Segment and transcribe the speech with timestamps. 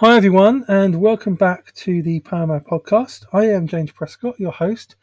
[0.00, 3.24] Hi, everyone, and welcome back to the Poema podcast.
[3.32, 4.94] I am James Prescott, your host.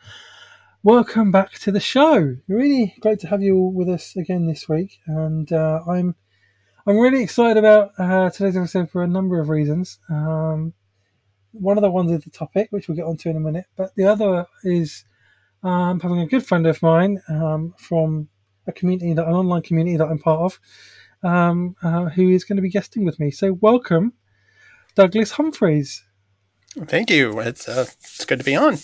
[0.83, 2.37] Welcome back to the show.
[2.47, 6.15] Really great to have you all with us again this week, and uh, I'm
[6.87, 9.99] I'm really excited about uh, today's episode for a number of reasons.
[10.09, 10.71] Um,
[11.51, 13.93] one of the ones is the topic, which we'll get onto in a minute, but
[13.97, 15.03] the other is
[15.61, 18.29] um, having a good friend of mine um, from
[18.65, 20.59] a community that an online community that I'm part of,
[21.21, 23.29] um, uh, who is going to be guesting with me.
[23.29, 24.13] So welcome,
[24.95, 26.03] Douglas Humphries.
[26.85, 27.39] Thank you.
[27.41, 28.77] It's uh, it's good to be on.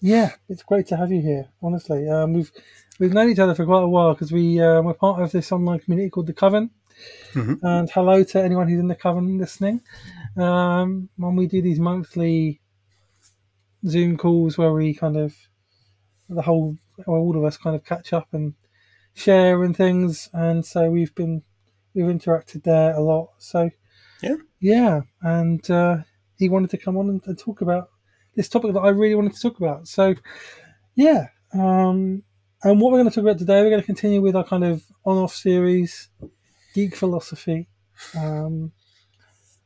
[0.00, 1.48] Yeah, it's great to have you here.
[1.62, 2.50] Honestly, um, we've
[2.98, 5.52] we've known each other for quite a while because we uh, we're part of this
[5.52, 6.70] online community called the Coven.
[7.34, 7.64] Mm-hmm.
[7.64, 9.82] And hello to anyone who's in the Coven listening.
[10.38, 12.60] Um, when we do these monthly
[13.86, 15.34] Zoom calls where we kind of
[16.30, 16.76] the whole
[17.06, 18.54] all of us kind of catch up and
[19.12, 21.42] share and things, and so we've been
[21.92, 23.30] we've interacted there a lot.
[23.36, 23.70] So
[24.60, 25.98] yeah, and uh,
[26.36, 27.90] he wanted to come on and, and, talk about
[28.36, 29.88] this topic that I really wanted to talk about.
[29.88, 30.14] So
[30.94, 32.22] yeah, um,
[32.62, 34.64] and what we're going to talk about today, we're going to continue with our kind
[34.64, 36.10] of on-off series,
[36.74, 37.68] geek philosophy,
[38.16, 38.72] um,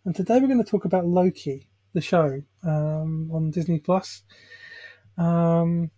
[0.05, 4.23] and today we're going to talk about Loki, the show um, on Disney Plus.
[5.19, 5.91] Um,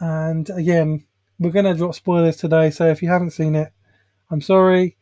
[0.00, 1.06] and again,
[1.38, 3.72] we're going to drop spoilers today, so if you haven't seen it,
[4.30, 4.96] I'm sorry.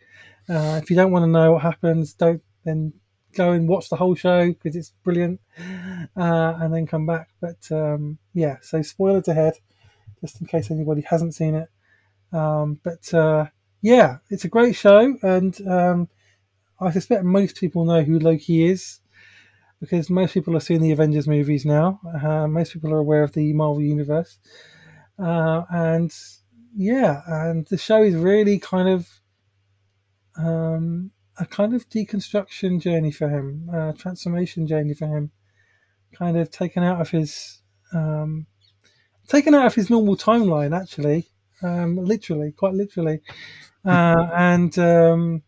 [0.48, 2.92] Uh, if you don't want to know what happens, don't then
[3.34, 5.40] go and watch the whole show because it's brilliant,
[6.16, 7.28] uh, and then come back.
[7.40, 9.54] But um, yeah, so spoilers ahead,
[10.20, 11.68] just in case anybody hasn't seen it.
[12.32, 13.46] Um, but uh,
[13.82, 16.08] yeah, it's a great show, and um,
[16.80, 19.00] I suspect most people know who Loki is
[19.80, 22.00] because most people are seeing the Avengers movies now.
[22.22, 24.38] Uh, most people are aware of the Marvel Universe.
[25.18, 26.12] Uh, and
[26.76, 29.08] yeah, and the show is really kind of
[30.36, 35.30] um, a kind of deconstruction journey for him, a transformation journey for him,
[36.12, 37.60] kind of taken out of his
[37.92, 38.46] um,
[39.28, 41.28] taken out of his normal timeline, actually,
[41.62, 43.20] um, literally, quite literally,
[43.84, 45.42] uh, and um,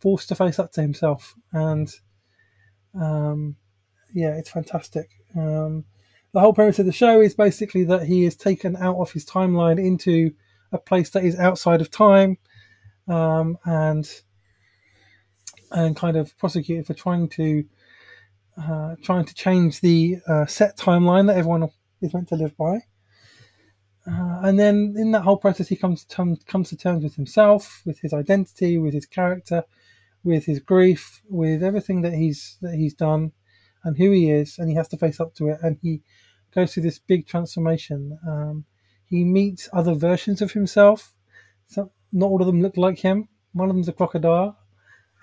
[0.00, 1.34] forced to face up to himself.
[1.52, 1.92] And
[2.94, 3.56] um,
[4.12, 5.10] yeah, it's fantastic.
[5.36, 5.84] Um,
[6.32, 9.24] the whole premise of the show is basically that he is taken out of his
[9.24, 10.32] timeline into
[10.72, 12.38] a place that is outside of time,
[13.08, 14.22] um, and
[15.70, 17.64] and kind of prosecuted for trying to
[18.58, 21.68] uh, trying to change the uh, set timeline that everyone
[22.00, 22.80] is meant to live by.
[24.08, 27.82] Uh, and then in that whole process, he comes to, comes to terms with himself,
[27.84, 29.64] with his identity, with his character,
[30.22, 33.32] with his grief, with everything that he's that he's done,
[33.84, 35.58] and who he is, and he has to face up to it.
[35.62, 36.02] And he
[36.54, 38.18] goes through this big transformation.
[38.26, 38.64] Um,
[39.04, 41.14] he meets other versions of himself.
[41.66, 43.28] So not all of them look like him.
[43.52, 44.58] One of them's a crocodile,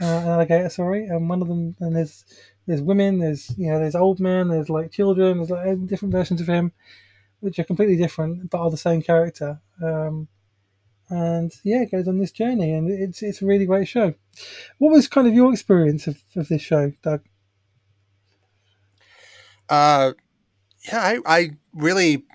[0.02, 1.76] uh, alligator, sorry, and one of them.
[1.80, 2.26] And there's
[2.68, 6.42] there's women, there's you know there's old men, there's like children, there's like different versions
[6.42, 6.72] of him,
[7.40, 9.60] which are completely different but are the same character.
[9.82, 10.28] Um,
[11.10, 14.14] and yeah, it goes on this journey, and it's it's a really great show.
[14.78, 17.22] What was kind of your experience of, of this show, Doug?
[19.70, 20.14] Uh,
[20.88, 22.26] yeah, I, I really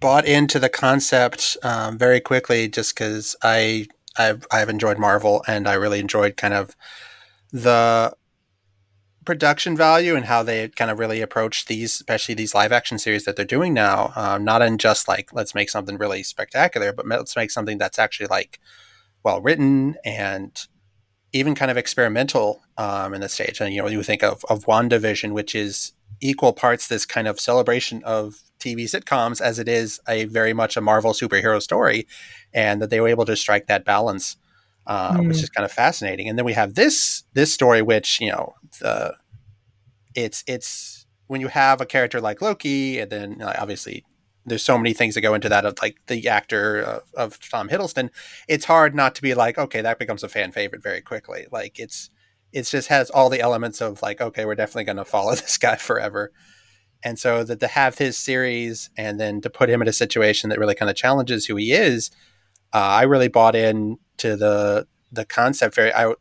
[0.00, 3.86] bought into the concept um, very quickly just because I
[4.16, 6.76] I've, I've enjoyed Marvel and I really enjoyed kind of
[7.52, 8.14] the
[9.24, 13.24] production value and how they kind of really approach these, especially these live action series
[13.24, 14.12] that they're doing now.
[14.16, 17.98] Um, not in just like let's make something really spectacular, but let's make something that's
[17.98, 18.60] actually like
[19.22, 20.66] well written and
[21.32, 23.60] even kind of experimental um, in the stage.
[23.60, 25.92] And you know, you think of of WandaVision, which is
[26.24, 30.76] equal parts this kind of celebration of TV sitcoms as it is a very much
[30.76, 32.06] a Marvel superhero story,
[32.52, 34.36] and that they were able to strike that balance,
[34.86, 35.28] uh, mm.
[35.28, 36.28] which is kind of fascinating.
[36.28, 39.16] And then we have this this story, which you know, the
[40.14, 44.04] it's it's when you have a character like Loki, and then obviously
[44.46, 47.68] there's so many things that go into that of like the actor of, of Tom
[47.68, 48.08] Hiddleston.
[48.48, 51.46] It's hard not to be like, okay, that becomes a fan favorite very quickly.
[51.50, 52.10] Like it's
[52.54, 55.58] it just has all the elements of like, okay, we're definitely going to follow this
[55.58, 56.32] guy forever.
[57.02, 60.48] And so that to have his series and then to put him in a situation
[60.48, 62.10] that really kind of challenges who he is,
[62.72, 65.74] uh, I really bought in to the the concept.
[65.74, 66.14] Very, I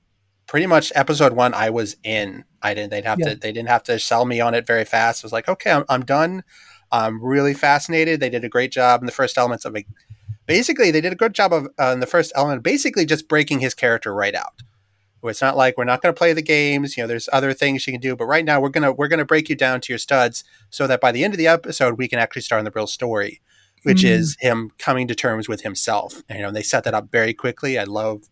[0.46, 2.44] pretty much episode one, I was in.
[2.62, 2.92] I didn't.
[2.92, 3.30] They'd have yeah.
[3.30, 3.36] to.
[3.36, 5.24] They didn't have to sell me on it very fast.
[5.24, 6.44] I was like, okay, I'm, I'm done.
[6.92, 8.20] I'm really fascinated.
[8.20, 9.86] They did a great job in the first elements of it.
[10.46, 13.60] Basically, they did a good job of uh, in the first element, basically just breaking
[13.62, 14.62] his character right out
[15.30, 16.98] it's not like we're not going to play the games.
[16.98, 19.26] You know, there's other things you can do, but right now we're gonna we're gonna
[19.26, 22.08] break you down to your studs so that by the end of the episode we
[22.08, 23.42] can actually start on the real story,
[23.84, 24.10] which mm.
[24.10, 26.24] is him coming to terms with himself.
[26.28, 27.78] And, you know, they set that up very quickly.
[27.80, 28.24] I love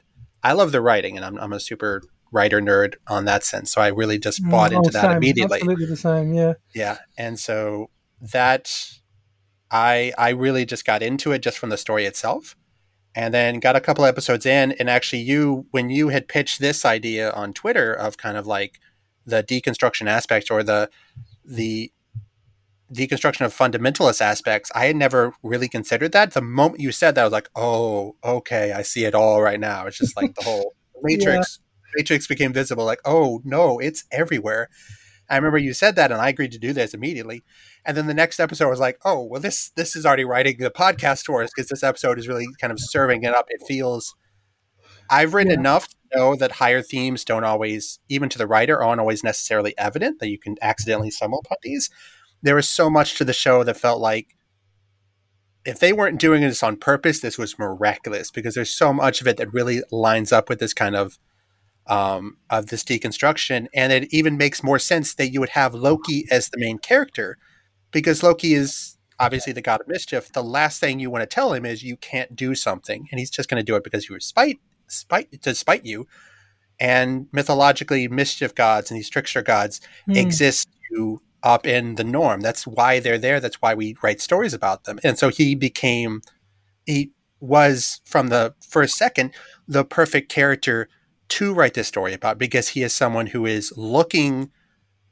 [0.43, 2.01] I love the writing, and I'm I'm a super
[2.31, 3.71] writer nerd on that sense.
[3.71, 5.17] So I really just bought Mm, into oh, that same.
[5.17, 5.59] immediately.
[5.59, 6.33] Absolutely the same.
[6.33, 6.53] Yeah.
[6.73, 7.89] Yeah, and so
[8.33, 8.71] that
[9.69, 12.55] I I really just got into it just from the story itself,
[13.15, 16.85] and then got a couple episodes in, and actually you when you had pitched this
[16.85, 18.79] idea on Twitter of kind of like
[19.25, 20.89] the deconstruction aspect or the
[21.45, 21.91] the
[22.93, 26.33] deconstruction of fundamentalist aspects, I had never really considered that.
[26.33, 29.59] The moment you said that, I was like, oh, okay, I see it all right
[29.59, 29.87] now.
[29.87, 31.59] It's just like the whole matrix.
[31.95, 32.85] Matrix became visible.
[32.85, 34.69] Like, oh no, it's everywhere.
[35.31, 37.43] I remember you said that, and I agreed to do this immediately.
[37.85, 40.69] And then the next episode was like, oh, well, this this is already writing the
[40.69, 43.45] podcast for us because this episode is really kind of serving it up.
[43.49, 44.13] It feels
[45.09, 45.59] I've written Yeah.
[45.59, 49.73] enough to know that higher themes don't always, even to the writer, aren't always necessarily
[49.77, 50.19] evident.
[50.19, 51.15] That you can accidentally mm-hmm.
[51.15, 51.89] stumble upon these.
[52.41, 54.35] There was so much to the show that felt like
[55.63, 59.27] if they weren't doing this on purpose, this was miraculous because there's so much of
[59.27, 61.19] it that really lines up with this kind of
[61.87, 66.25] um, of this deconstruction, and it even makes more sense that you would have Loki
[66.31, 67.37] as the main character
[67.91, 70.31] because Loki is obviously the god of mischief.
[70.31, 73.29] The last thing you want to tell him is you can't do something, and he's
[73.31, 76.07] just going to do it because you spite spite to spite you.
[76.79, 80.15] And mythologically, mischief gods and these trickster gods Hmm.
[80.15, 82.41] exist to up in the norm.
[82.41, 83.39] That's why they're there.
[83.39, 84.99] That's why we write stories about them.
[85.03, 86.21] And so he became,
[86.85, 89.31] he was from the first second
[89.67, 90.87] the perfect character
[91.31, 94.51] to write this story about because he is someone who is looking,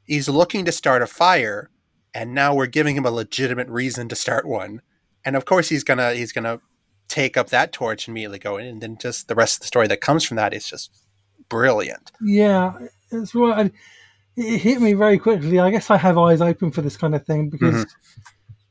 [0.04, 1.70] he's looking to start a fire,
[2.12, 4.82] and now we're giving him a legitimate reason to start one.
[5.24, 6.60] And of course, he's gonna he's gonna
[7.08, 9.66] take up that torch and immediately go in, and then just the rest of the
[9.66, 10.90] story that comes from that is just
[11.48, 12.12] brilliant.
[12.20, 12.74] Yeah,
[13.10, 13.58] it's right.
[13.58, 13.72] and
[14.36, 15.58] It hit me very quickly.
[15.58, 18.20] I guess I have eyes open for this kind of thing because mm-hmm.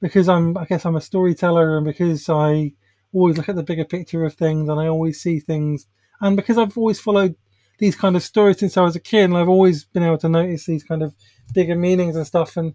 [0.01, 2.73] because I'm I guess I'm a storyteller and because I
[3.11, 5.87] always look at the bigger picture of things and I always see things
[6.21, 7.35] and because I've always followed
[7.77, 10.29] these kind of stories since I was a kid and I've always been able to
[10.29, 11.13] notice these kind of
[11.53, 12.73] bigger meanings and stuff and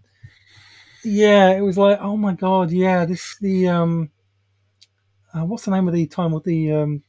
[1.03, 4.09] yeah, it was like oh my god, yeah, this the um
[5.33, 7.03] uh, what's the name of the time with the um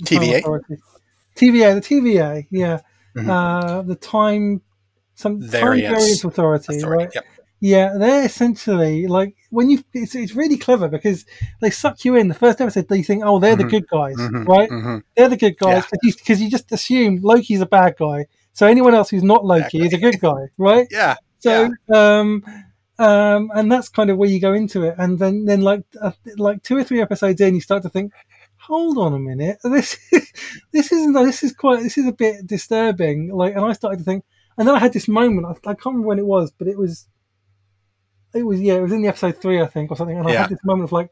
[0.00, 0.42] the TVA?
[1.36, 2.80] TVA, the TVA, yeah.
[3.14, 3.28] Mhm.
[3.28, 4.60] Uh, the time,
[5.14, 7.04] some Variance time variance authority, Authority.
[7.04, 7.14] right?
[7.14, 7.24] Yep.
[7.60, 9.84] Yeah, they're essentially like when you.
[9.92, 11.26] It's, it's really clever because
[11.60, 12.28] they suck you in.
[12.28, 13.70] The first episode, they think, "Oh, they're the Mhm.
[13.70, 14.46] good guys, Mhm.
[14.46, 14.70] right?
[14.70, 15.02] Mhm.
[15.14, 18.26] They're the good guys," because you, just assume Loki's a bad guy.
[18.54, 20.86] So anyone else who's not Loki is a good guy, right?
[20.90, 21.16] Yeah.
[21.40, 22.42] So, um,
[22.98, 26.12] um, and that's kind of where you go into it, and then then like uh,
[26.38, 28.12] like two or three episodes in, you start to think,
[28.56, 29.98] hold on a minute, this
[30.72, 33.30] this isn't this is quite this is a bit disturbing.
[33.34, 34.24] Like, and I started to think,
[34.56, 35.46] and then I had this moment.
[35.46, 37.06] I, I can't remember when it was, but it was
[38.34, 40.32] it was yeah, it was in the episode three, I think, or something, and I
[40.32, 40.40] Yeah.
[40.42, 41.10] had this moment of like,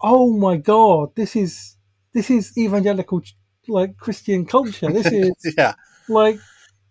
[0.00, 1.76] oh my god, this is
[2.12, 3.22] this is evangelical
[3.68, 4.90] like Christian culture.
[4.92, 5.74] This is Yeah.
[6.08, 6.40] like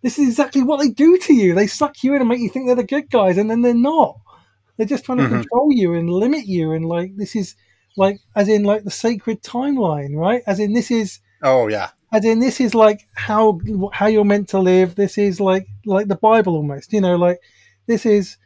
[0.02, 1.54] this is exactly what they do to you.
[1.54, 3.74] They suck you in and make you think they're the good guys, and then they're
[3.74, 4.18] not.
[4.76, 5.42] They're just trying to Mhm.
[5.42, 7.54] control you and limit you, and like this is
[7.96, 10.42] like as in like the sacred timeline, right?
[10.46, 11.90] As in this is Oh yeah.
[12.12, 13.60] as in this is like how
[13.92, 14.94] how you're meant to live.
[14.94, 17.40] This is like like the Bible almost, you know, like
[17.86, 18.38] this is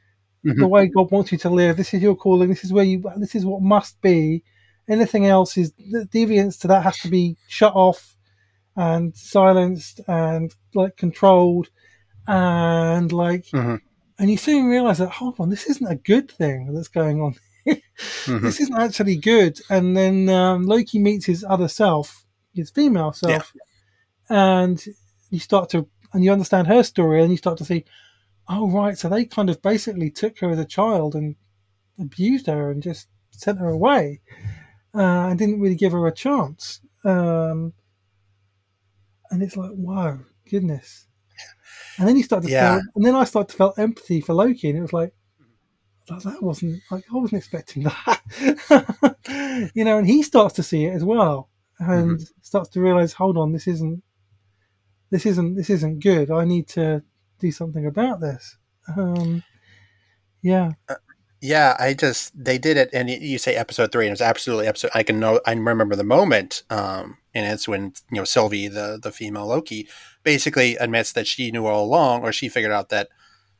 [0.44, 0.68] the Mhm.
[0.70, 1.76] way God wants you to live.
[1.76, 2.50] This is your calling.
[2.50, 3.02] This is where you.
[3.16, 4.44] This is what must be.
[4.88, 8.14] Anything else is the deviance to that has to be shut off
[8.76, 11.68] and silenced and like controlled
[12.26, 13.80] and like Mhm.
[14.18, 17.34] and you soon realize that hold on, this isn't a good thing that's going on.
[18.26, 18.42] Mhm.
[18.42, 19.60] This isn't actually good.
[19.70, 23.52] And then um, Loki meets his other self, his female self,
[24.28, 24.84] and
[25.30, 27.84] you start to and you understand her story, and you start to see,
[28.48, 31.36] oh right, so they kind of basically took her as a child and
[31.98, 34.20] abused her and just sent her away,
[34.94, 36.80] uh, and didn't really give her a chance.
[37.04, 37.72] Um,
[39.30, 40.18] and it's like, wow,
[40.50, 41.06] goodness.
[41.98, 42.74] And then you start to Yeah.
[42.74, 45.14] feel, and then I started to feel empathy for Loki, and it was like,
[46.08, 49.96] that that wasn't like I wasn't expecting that, you know.
[49.96, 51.48] And he starts to see it as well,
[51.78, 54.02] and starts to realize, hold on, this isn't,
[55.10, 56.30] this isn't, this isn't good.
[56.30, 57.02] I need to
[57.40, 58.56] do something about this.
[58.96, 59.42] Um,
[60.42, 60.72] yeah,
[61.40, 64.90] Yeah, I just they did it, and you say episode three, and it's absolutely episode.
[64.94, 65.40] I can know.
[65.46, 69.88] I remember the moment, um, and it's when you know Sylvie, the the female Loki,
[70.22, 73.08] basically admits that she knew all along, or she figured out that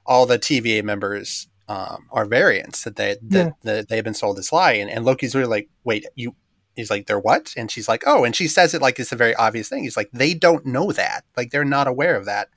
[0.07, 3.51] all the TVA members um, are variants that they that, Yeah.
[3.63, 6.35] that they've been sold this lie, and, and Loki's really like, wait, you.
[6.77, 7.55] He's like, they're what?
[7.57, 9.85] And she's like, oh, and she says it like it's a very obvious thing.
[9.85, 11.25] He's like, they don't know that.
[11.37, 12.49] Like they're not aware of that.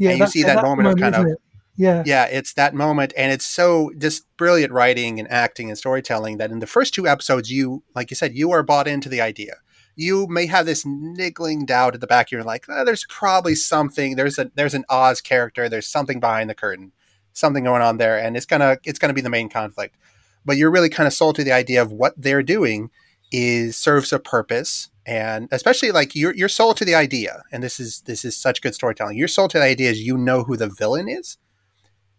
[0.00, 0.10] Yeah.
[0.10, 1.36] And you that's- see that that's the moment of kind of-
[1.76, 6.36] yeah, yeah, it's that moment, and it's so just brilliant writing and acting and storytelling
[6.36, 9.20] that in the first two episodes, you, like you said, you are bought into the
[9.22, 9.54] idea.
[9.96, 13.54] you may have this niggling doubt at the back of your like, oh, there's probably
[13.54, 14.16] something.
[14.16, 15.68] There's a there's an Oz character.
[15.68, 16.92] There's something behind the curtain,
[17.32, 19.96] something going on there, and it's gonna it's gonna be the main conflict.
[20.44, 22.90] But you're really kind of sold to the idea of what they're doing
[23.32, 27.42] is serves a purpose, and especially like you're you're sold to the idea.
[27.52, 29.16] And this is this is such good storytelling.
[29.16, 31.38] You're sold to the idea is you know who the villain is,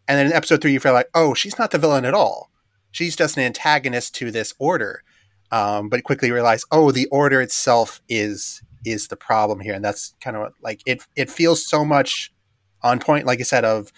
[0.08, 2.50] and then in episode three you feel like, oh, she's not the villain at all.
[2.92, 5.04] She's just an antagonist to this order
[5.52, 10.16] um, but quickly realize, oh, the order itself is is the problem here, and that's
[10.22, 11.06] kind of like it.
[11.16, 12.34] It feels so much
[12.82, 13.92] on point, like I said, of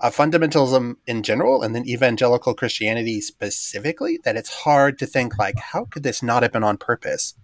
[0.00, 5.58] of fundamentalism in general, and then evangelical Christianity specifically, that it's hard to think like,
[5.58, 7.34] how could this not have been on purpose?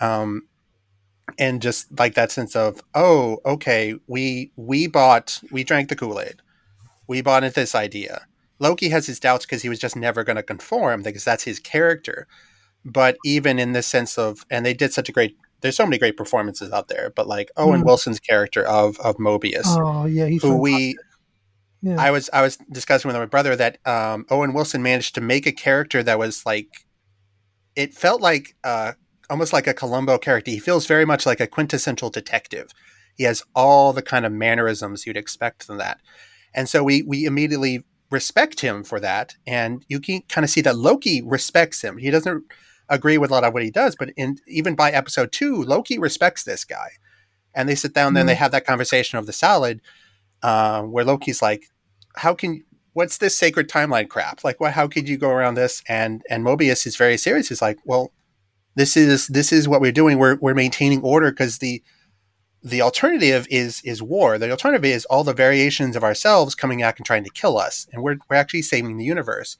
[0.00, 0.48] Um,
[1.38, 6.20] and just like that sense of, oh, okay, we we bought, we drank the Kool
[6.20, 6.42] Aid,
[7.06, 8.26] we bought into this idea.
[8.58, 11.58] Loki has his doubts because he was just never going to conform because that's his
[11.58, 12.26] character
[12.84, 15.98] but even in the sense of and they did such a great there's so many
[15.98, 17.84] great performances out there but like owen mm.
[17.84, 20.96] wilson's character of of mobius oh yeah he's who we
[21.82, 21.96] yeah.
[21.98, 25.46] i was i was discussing with my brother that um, owen wilson managed to make
[25.46, 26.86] a character that was like
[27.76, 28.92] it felt like uh,
[29.30, 30.50] almost like a columbo character.
[30.50, 32.72] He feels very much like a quintessential detective.
[33.16, 36.00] He has all the kind of mannerisms you'd expect from that.
[36.52, 40.60] And so we we immediately respect him for that and you can kind of see
[40.62, 41.96] that loki respects him.
[41.96, 42.44] He doesn't
[42.88, 45.96] agree with a lot of what he does, but in even by episode two, Loki
[45.96, 46.90] respects this guy,
[47.54, 48.14] and they sit down mm-hmm.
[48.14, 49.80] there and they have that conversation of the salad,
[50.42, 51.64] uh, where Loki's like,
[52.16, 54.44] "How can what's this sacred timeline crap?
[54.44, 54.72] Like, what?
[54.72, 57.48] How could you go around this?" And and Mobius is very serious.
[57.48, 58.12] He's like, "Well,
[58.74, 60.18] this is this is what we're doing.
[60.18, 61.82] We're we're maintaining order because the."
[62.62, 64.36] The alternative is is war.
[64.36, 67.88] The alternative is all the variations of ourselves coming back and trying to kill us,
[67.90, 69.56] and we're we're actually saving the universe.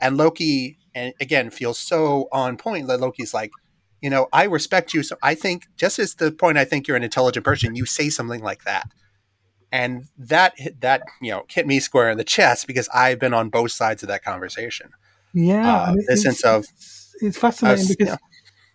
[0.00, 3.52] And Loki and again feels so on point that Loki's like,
[4.00, 5.02] you know, I respect you.
[5.02, 8.10] So I think just as the point I think you're an intelligent person, you say
[8.10, 8.90] something like that.
[9.72, 13.50] And that that you know hit me square in the chest because I've been on
[13.50, 14.90] both sides of that conversation.
[15.32, 16.66] Yeah, uh, the sense of
[17.20, 18.16] it's fascinating because yeah.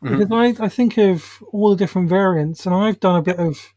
[0.02, 0.20] mm-hmm.
[0.20, 3.74] because I, I think of all the different variants, and I've done a bit of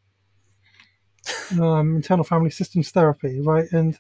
[1.61, 3.67] um, internal family systems therapy, right?
[3.73, 3.99] And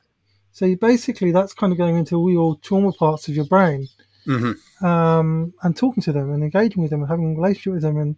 [0.53, 3.89] so basically, that's kind of going into all your trauma parts of your brain,
[4.29, 4.85] mm-hmm.
[4.85, 7.97] um, and talking to them and engaging with them and having a relationship with them
[7.97, 8.17] and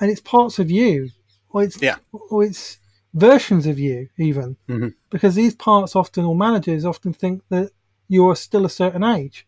[0.00, 1.10] and it's parts of you
[1.50, 2.78] or it's yeah or it's
[3.14, 4.88] versions of you even mm-hmm.
[5.10, 7.70] because these parts often or managers often think that
[8.08, 9.46] you're still a certain age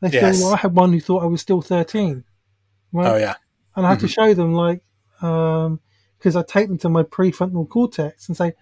[0.00, 0.44] they yes.
[0.44, 2.24] I had one who thought I was still 13
[2.92, 3.12] right?
[3.12, 3.34] oh yeah
[3.74, 4.06] and I had mm-hmm.
[4.06, 4.82] to show them like
[5.20, 5.80] um
[6.18, 8.54] because I take them to my prefrontal cortex and say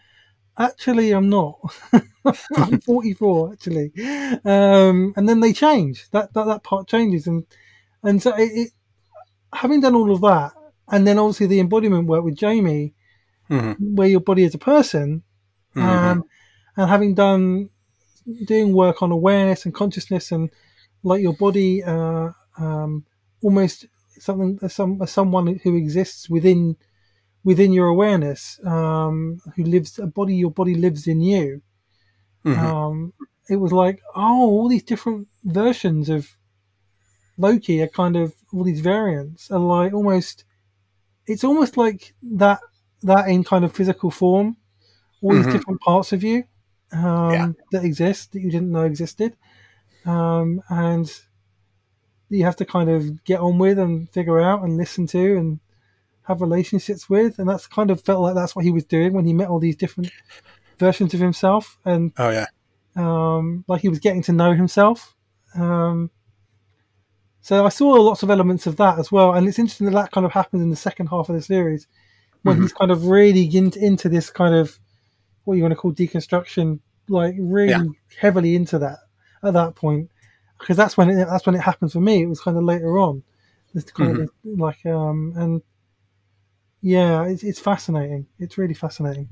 [0.59, 1.59] actually I'm not.
[2.57, 3.93] I'm 44 actually.
[4.45, 6.09] Um, and then they change.
[6.11, 7.47] That, that that part changes, and
[8.03, 8.71] and so it, it,
[9.53, 10.53] having done all of that,
[10.89, 12.95] and then obviously the embodiment work with Jamie,
[13.51, 13.95] mm-hmm.
[13.95, 15.23] where your body is a person,
[15.75, 15.89] mm-hmm.
[15.89, 16.25] um,
[16.77, 17.71] and having done
[18.45, 20.51] doing work on awareness and consciousness, and
[21.03, 23.05] like your body, uh, um,
[23.43, 23.87] almost
[24.19, 26.77] something some someone who exists within
[27.45, 31.63] within your awareness, um, who lives a body, your body lives in you.
[32.45, 32.67] Mm-hmm.
[32.67, 33.13] Um,
[33.49, 36.37] it was like, oh, all these different versions of
[37.39, 40.45] Loki are kind of all these variants are like almost.
[41.27, 42.61] It's almost like that
[43.03, 44.57] that in kind of physical form,
[45.23, 45.43] all mm-hmm.
[45.43, 46.45] these different parts of you
[46.93, 47.49] um, yeah.
[47.73, 49.37] that exist that you didn't know existed,
[50.05, 51.11] um, and
[52.29, 55.61] you have to kind of get on with and figure out and listen to and
[56.23, 59.27] have relationships with, and that's kind of felt like that's what he was doing when
[59.27, 60.11] he met all these different
[60.79, 62.47] versions of himself, and oh yeah,
[62.97, 65.15] um, like he was getting to know himself.
[65.55, 66.11] Um,
[67.41, 70.11] so I saw lots of elements of that as well, and it's interesting that that
[70.11, 71.87] kind of happens in the second half of the series
[72.47, 72.63] when mm-hmm.
[72.63, 74.79] he's kind of really into, into this kind of
[75.45, 77.85] what you want to call deconstruction, like really yeah.
[78.19, 78.99] heavily into that
[79.43, 80.11] at that point,
[80.59, 82.23] because that's when it, that's when it happened for me.
[82.23, 83.23] It was kind of later on,
[83.75, 84.53] this kind mm-hmm.
[84.53, 85.63] of like um and
[86.83, 88.27] yeah, it's, it's fascinating.
[88.39, 89.29] It's really fascinating.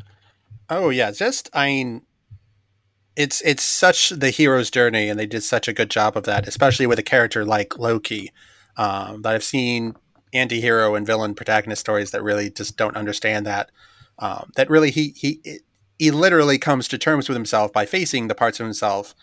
[0.69, 2.03] Oh yeah, just I mean,
[3.17, 6.49] it's it's such the hero's journey, and they did such a good job of that,
[6.49, 8.33] especially with a character like Loki.
[8.77, 9.95] Um, that I've seen
[10.35, 13.71] anti-hero and villain protagonist stories that really just don't understand that.
[14.19, 15.61] Um, that really he he
[15.99, 19.15] he literally comes to terms with himself by facing the parts of himself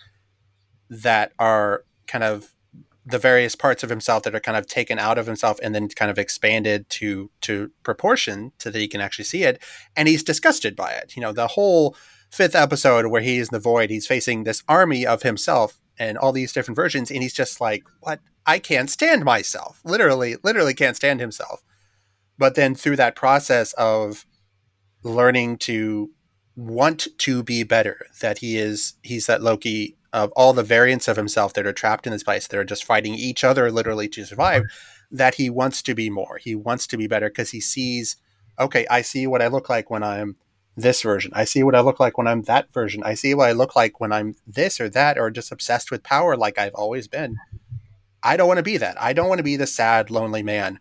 [0.89, 2.53] that are kind of
[3.05, 5.87] the various parts of himself that are kind of taken out of himself and then
[5.89, 9.61] kind of expanded to to proportion so that he can actually see it
[9.95, 11.95] and he's disgusted by it you know the whole
[12.29, 16.31] fifth episode where he's in the void he's facing this army of himself and all
[16.31, 19.81] these different versions and he's just like what I can't stand myself.
[19.83, 21.63] Literally, literally can't stand himself.
[22.37, 24.25] But then through that process of
[25.03, 26.11] learning to
[26.55, 31.17] want to be better, that he is he's that Loki of all the variants of
[31.17, 34.25] himself that are trapped in this place that are just fighting each other literally to
[34.25, 34.63] survive,
[35.09, 36.37] that he wants to be more.
[36.37, 38.17] He wants to be better because he sees,
[38.59, 40.35] okay, I see what I look like when I'm
[40.75, 41.31] this version.
[41.33, 43.03] I see what I look like when I'm that version.
[43.03, 46.03] I see what I look like when I'm this or that, or just obsessed with
[46.03, 47.37] power like I've always been.
[48.23, 49.01] I don't want to be that.
[49.01, 50.79] I don't want to be the sad, lonely man.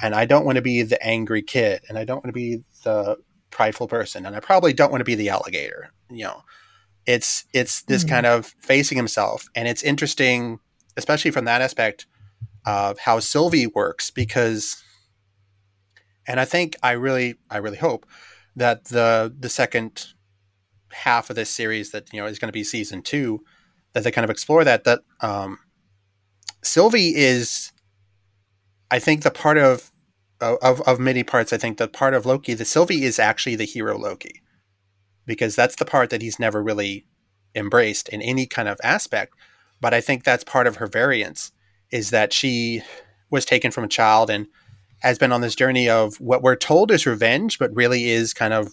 [0.00, 1.82] And I don't want to be the angry kid.
[1.88, 3.16] And I don't want to be the
[3.50, 4.26] prideful person.
[4.26, 5.90] And I probably don't want to be the alligator.
[6.10, 6.42] You know,
[7.06, 8.14] it's it's this mm-hmm.
[8.14, 9.48] kind of facing himself.
[9.54, 10.60] And it's interesting,
[10.96, 12.06] especially from that aspect
[12.66, 14.82] of how Sylvie works, because
[16.26, 18.06] and I think I really I really hope
[18.56, 20.06] that the the second
[20.92, 23.44] half of this series that you know is going to be season two
[23.92, 25.58] that they kind of explore that that um,
[26.66, 27.72] Sylvie is
[28.90, 29.92] I think the part of
[30.40, 33.64] of of many parts I think the part of Loki the Sylvie is actually the
[33.64, 34.42] hero Loki.
[35.24, 37.06] Because that's the part that he's never really
[37.54, 39.34] embraced in any kind of aspect.
[39.80, 41.52] But I think that's part of her variance
[41.90, 42.82] is that she
[43.30, 44.46] was taken from a child and
[45.00, 48.52] has been on this journey of what we're told is revenge, but really is kind
[48.52, 48.72] of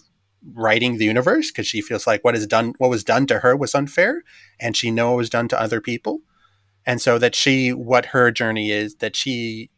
[0.52, 3.56] writing the universe because she feels like what is done, what was done to her
[3.56, 4.22] was unfair,
[4.60, 6.20] and she knows it was done to other people,
[6.86, 9.70] and so that she, what her journey is, that she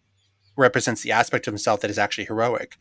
[0.57, 2.77] represents the aspect of himself that is actually heroic,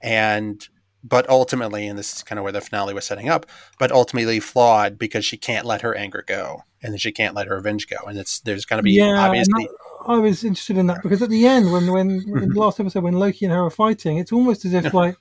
[0.00, 0.68] and
[1.04, 3.46] but ultimately, and this is kind of where the finale was setting up,
[3.78, 7.56] but ultimately flawed because she can't let her anger go, and she can't let her
[7.56, 9.68] revenge go, and it's there's going to be yeah, obviously.
[10.06, 12.58] I was interested in that because at the end, when when in the mm-hmm.
[12.58, 15.16] last episode when Loki and her are fighting, it's almost as if like,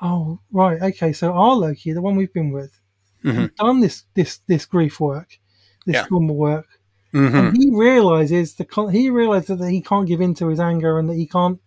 [0.00, 2.80] oh right, okay, so our Loki, the one we've been with,
[3.24, 3.46] mm-hmm.
[3.56, 5.38] done this this this grief work,
[5.86, 6.04] this yeah.
[6.06, 6.66] trauma work,
[7.14, 7.36] mm-hmm.
[7.36, 11.08] and he realizes the he realizes that he can't give in to his anger and
[11.08, 11.60] that he can't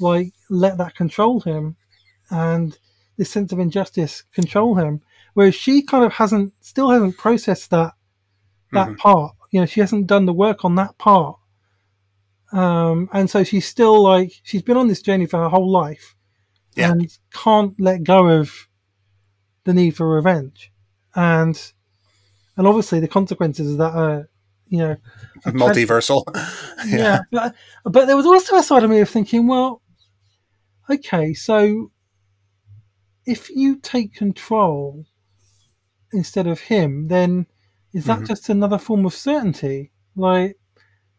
[0.00, 1.76] like let that control him,
[2.30, 2.78] and
[3.16, 5.00] this sense of injustice control him.
[5.34, 7.94] Whereas she kind of hasn't, still hasn't processed that
[8.72, 8.96] that mm-hmm.
[8.96, 11.36] part you know, she hasn't done the work on that part.
[12.52, 16.16] Um, and so she's still like, she's been on this journey for her whole life
[16.74, 16.90] yeah.
[16.90, 18.68] and can't let go of
[19.64, 20.72] the need for revenge.
[21.14, 21.72] And,
[22.56, 24.28] and obviously the consequences of that are,
[24.72, 24.96] you know,
[25.44, 26.24] multiversal.
[26.86, 26.86] yeah.
[26.86, 27.20] yeah.
[27.30, 27.54] But,
[27.84, 29.82] but there was also a side of me of thinking, well,
[30.88, 31.92] okay, so
[33.26, 35.04] if you take control
[36.10, 37.46] instead of him, then
[37.92, 38.24] is that mm-hmm.
[38.24, 39.92] just another form of certainty?
[40.16, 40.56] Like,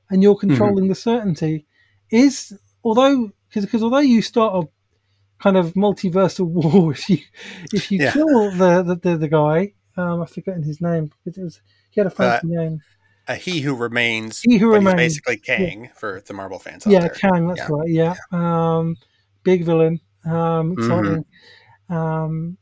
[0.09, 0.49] and you're mm-hmm.
[0.49, 0.89] controlling mm-hmm.
[0.89, 1.67] the certainty.
[2.09, 4.67] Is although because although you start a
[5.41, 7.19] kind of multiversal war if you
[7.71, 8.11] if you yeah.
[8.11, 11.11] kill the, the the, the guy, um, I've forgotten his name.
[11.23, 11.61] because It was
[11.91, 12.81] he had a fancy uh, name.
[13.27, 14.41] Uh, he who remains.
[14.41, 14.95] He who remains.
[14.95, 15.89] basically Kang yeah.
[15.95, 16.85] for the Marvel fans.
[16.85, 17.09] yeah, there.
[17.09, 17.47] Kang.
[17.47, 17.67] That's yeah.
[17.69, 17.89] right.
[17.89, 18.15] Yeah.
[18.31, 18.97] Um,
[19.43, 20.01] big villain.
[20.25, 21.25] Um, exciting.
[21.89, 21.95] Mm-hmm.
[21.95, 22.57] Um,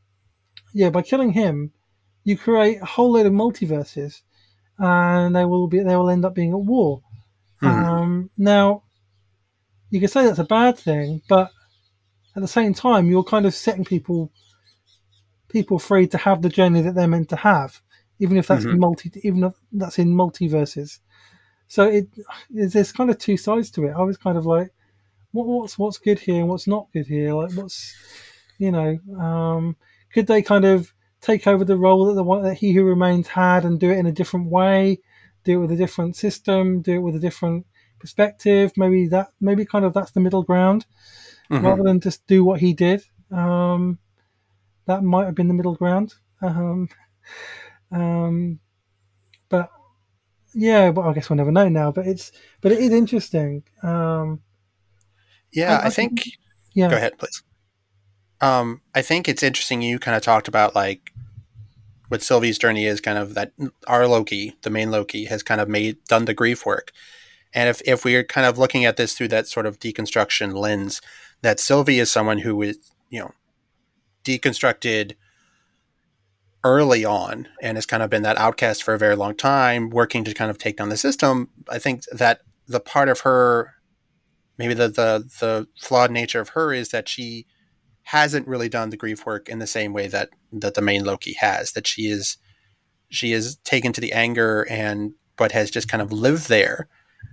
[0.72, 1.72] yeah, by killing him,
[2.24, 4.22] you create a whole load of multiverses,
[4.78, 7.02] and they will be they will end up being at war.
[7.62, 7.68] Mm.
[7.68, 8.82] Um, now,
[9.90, 11.50] you can say that's a bad thing, but
[12.34, 14.32] at the same time, you're kind of setting people
[15.48, 17.82] people free to have the journey that they're meant to have,
[18.22, 18.74] even if that's mm-hmm.
[18.74, 21.00] in multi even if that's in multiverses.
[21.66, 22.06] So it
[22.50, 23.94] there's kind of two sides to it.
[23.96, 24.70] I was kind of like,
[25.32, 27.34] what, what's what's good here and what's not good here?
[27.34, 27.94] Like what's
[28.58, 29.76] you know, um,
[30.14, 33.26] could they kind of take over the role that the one that He Who Remains
[33.26, 35.00] had and do it in a different way,
[35.42, 37.66] do it with a different system, do it with a different
[37.98, 38.72] perspective.
[38.76, 40.86] Maybe that maybe kind of that's the middle ground,
[41.50, 41.66] mm-hmm.
[41.66, 43.02] rather than just do what he did.
[43.32, 43.98] Um,
[44.86, 46.14] that might have been the middle ground.
[46.40, 46.88] Um,
[47.92, 48.58] um,
[49.48, 49.70] but
[50.54, 51.92] yeah, but I guess we'll never know now.
[51.92, 53.62] But it's but it is interesting.
[53.82, 54.40] Um,
[55.52, 56.22] yeah, I, I, I think.
[56.74, 56.88] Yeah.
[56.88, 57.42] Go ahead, please.
[58.40, 59.82] Um, I think it's interesting.
[59.82, 61.12] You kind of talked about like
[62.08, 63.52] what Sylvie's journey is, kind of that
[63.86, 66.92] our Loki, the main Loki, has kind of made done the grief work.
[67.54, 71.00] And if if we're kind of looking at this through that sort of deconstruction lens,
[71.42, 72.78] that Sylvie is someone who is
[73.10, 73.32] you know
[74.24, 75.14] deconstructed
[76.64, 80.24] early on and has kind of been that outcast for a very long time, working
[80.24, 81.48] to kind of take down the system.
[81.68, 83.74] I think that the part of her,
[84.58, 87.46] maybe the the the flawed nature of her is that she
[88.04, 91.34] hasn't really done the grief work in the same way that that the main Loki
[91.34, 91.72] has.
[91.72, 92.36] That she is
[93.08, 96.88] she is taken to the anger and but has just kind of lived there,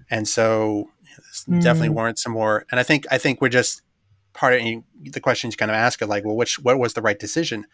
[0.09, 0.89] and so
[1.47, 1.61] mm.
[1.61, 2.65] definitely warrants some more.
[2.71, 3.81] And I think I think we're just
[4.33, 7.01] part of the questions you kind of ask are like, well, which what was the
[7.01, 7.65] right decision?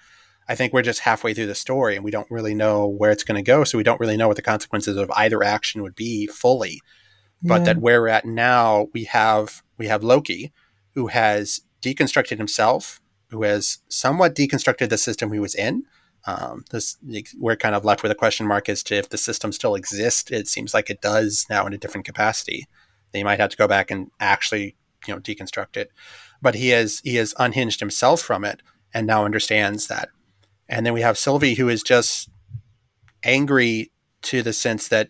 [0.47, 3.23] I think we're just halfway through the story and we don't really know where it's
[3.23, 5.95] going to go, so we don't really know what the consequences of either action would
[5.95, 6.81] be fully.
[7.41, 7.65] but Yeah.
[7.65, 10.53] that where we're at now, we have we have Loki,
[10.93, 15.84] who has deconstructed himself, who has somewhat deconstructed the system he was in.
[16.25, 16.97] Um, this
[17.38, 20.31] we're kind of left with a question mark as to if the system still exists.
[20.31, 22.65] It seems like it does now in a different capacity.
[23.12, 25.91] They might have to go back and actually, you know, deconstruct it.
[26.41, 28.62] But he has he has unhinged himself from it
[28.93, 30.10] and now understands that.
[30.67, 32.30] And then we have Sylvie, who is just
[33.23, 33.91] angry
[34.23, 35.10] to the sense that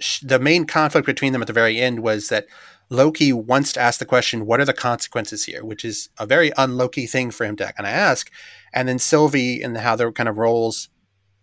[0.00, 2.46] sh- the main conflict between them at the very end was that
[2.90, 6.52] Loki wants to ask the question, "What are the consequences here?" Which is a very
[6.54, 8.30] un-Loki thing for him to kind of ask.
[8.74, 10.88] And then Sylvie and how their kind of roles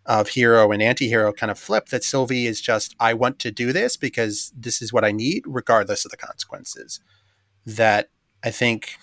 [0.05, 1.89] of hero and anti-hero kind of flip.
[1.89, 5.43] That Sylvie is just, "I want to do this because this is what I need,
[5.45, 6.99] regardless of the consequences."
[7.65, 8.09] That
[8.43, 8.97] I think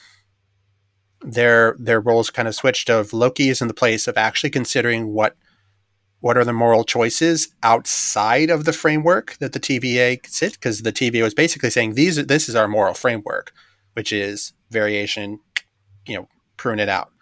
[1.22, 2.90] their their roles kind of switched.
[2.90, 5.36] Of Loki is in the place of actually considering what
[6.20, 10.92] what are the moral choices outside of the framework that the TVA sit because the
[10.92, 13.52] TVA was basically saying these this is our moral framework,
[13.92, 15.40] which is variation,
[16.06, 17.12] you know, prune it out.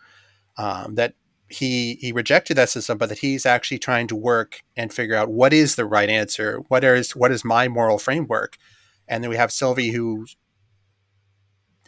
[0.57, 1.15] Um, that
[1.49, 5.31] he he rejected that system, but that he's actually trying to work and figure out
[5.31, 8.57] what is the right answer, what is what is my moral framework,
[9.09, 10.27] and then we have Sylvie who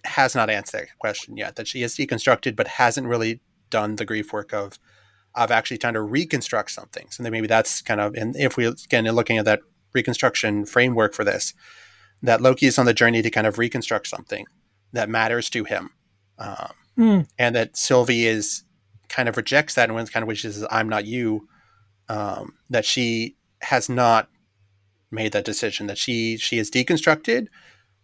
[0.06, 1.56] has not answered that question yet.
[1.56, 3.40] That she has deconstructed, but hasn't really
[3.70, 4.78] done the grief work of
[5.34, 7.08] of actually trying to reconstruct something.
[7.10, 9.60] So then maybe that's kind of, and if we again looking at that
[9.92, 11.52] reconstruction framework for this,
[12.22, 14.46] that Loki is on the journey to kind of reconstruct something
[14.92, 15.90] that matters to him,
[16.38, 17.28] um, Mm.
[17.38, 18.64] and that Sylvie is
[19.10, 21.46] kind of rejects that and kind of wishes I'm not you.
[22.08, 24.30] Um, that she has not
[25.10, 25.88] made that decision.
[25.88, 27.48] That she she is deconstructed,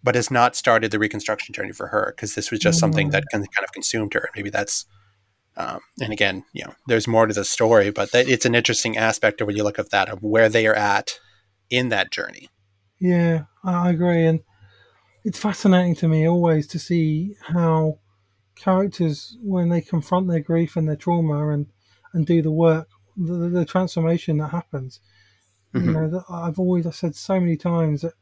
[0.02, 3.24] but has not started the reconstruction journey for her because this was just something that
[3.32, 4.28] kind of consumed her.
[4.34, 4.86] Maybe that's
[5.56, 8.96] um, and again, you know, there's more to the story, but that, it's an interesting
[8.96, 11.18] aspect of when you look at that of where they are at
[11.68, 12.48] in that journey.
[12.98, 14.40] Yeah, I agree, and
[15.24, 17.98] it's fascinating to me always to see how
[18.54, 21.66] characters, when they confront their grief and their trauma and
[22.14, 25.00] and do the work, the, the transformation that happens.
[25.72, 26.12] You Mhm.
[26.12, 28.14] know, I've always I've said so many times that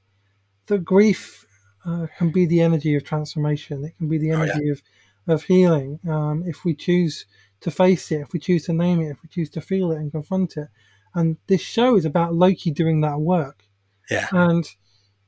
[0.66, 1.44] the grief
[1.86, 3.84] uh, can be the energy of transformation.
[3.84, 4.52] It can be the Oh, yeah.
[4.52, 4.82] energy of
[5.26, 7.26] of healing um, if we choose
[7.60, 9.98] to face it, if we choose to name it, if we choose to feel it
[9.98, 10.68] and confront it.
[11.14, 13.64] And this show is about Loki doing that work
[14.10, 14.28] Yeah.
[14.32, 14.64] and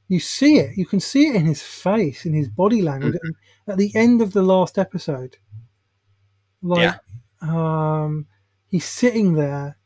[0.08, 3.16] you see it you can see it in his face in his body language
[3.66, 5.36] at the end of the last episode
[6.60, 6.82] like
[7.40, 8.26] um
[8.68, 9.78] he's sitting there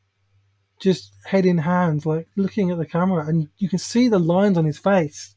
[0.81, 4.59] just head in hand like looking at the camera and you can see the lines
[4.59, 5.36] on his face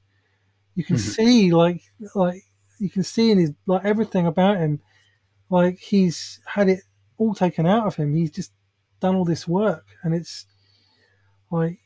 [0.75, 1.15] you can Mhm.
[1.15, 1.81] see like
[2.15, 2.43] like
[2.79, 4.79] you can see in his like everything about him
[5.49, 6.81] like he's had it
[7.17, 8.15] all taken out of him.
[8.15, 8.51] He's just
[8.99, 10.45] done all this work and it's
[11.51, 11.79] like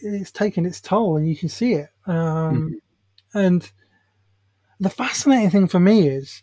[0.00, 1.88] it's taken its toll and you can see it.
[2.06, 2.80] Um,
[3.34, 3.70] and
[4.80, 6.42] the fascinating thing for me is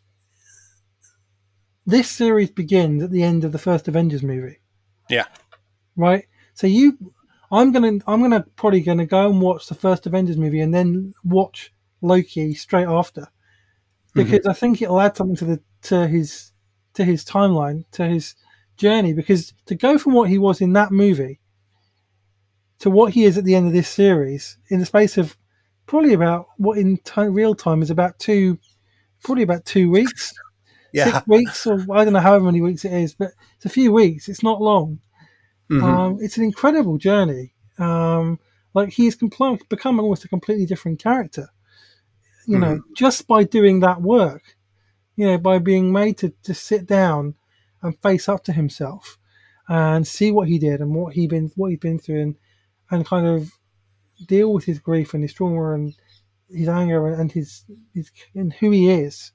[1.86, 4.60] this series begins at the end of the first avengers movie.
[5.10, 5.26] Yeah.
[5.96, 6.26] right?
[6.54, 7.14] So you
[7.52, 11.14] i'm gonna i'm gonna probably gonna go and watch the first avengers movie and then
[11.24, 13.22] watch loki straight after.
[13.22, 14.24] Mm-hmm.
[14.32, 16.52] Because i think it'll add something to the to his
[16.94, 18.36] to his timeline to his
[18.78, 19.14] journey.
[19.14, 21.40] Because to go from what he was in that movie
[22.80, 25.38] to what he is at the end of this series in the space of
[25.86, 28.58] probably about what in ti real time is about two
[29.24, 30.34] probably about two weeks.
[30.94, 31.12] Yeah.
[31.12, 33.92] six weeks or i don't know however many weeks it is but it's a few
[33.92, 34.30] weeks.
[34.30, 35.00] It's not long
[35.70, 35.84] Mhm.
[35.84, 37.54] um, it's an incredible journey.
[37.78, 38.40] Um,
[38.74, 41.50] like he's compl- become almost a completely different character.
[42.48, 44.56] You know just by doing that work
[45.16, 47.34] you know by being made to, to sit down
[47.82, 49.18] and face up to himself
[49.68, 52.36] and see what he did and what he been what he'd been through and
[52.92, 53.52] and kind of
[54.28, 55.96] deal with his grief and his trauma and
[56.50, 59.32] his anger and his, his and who he is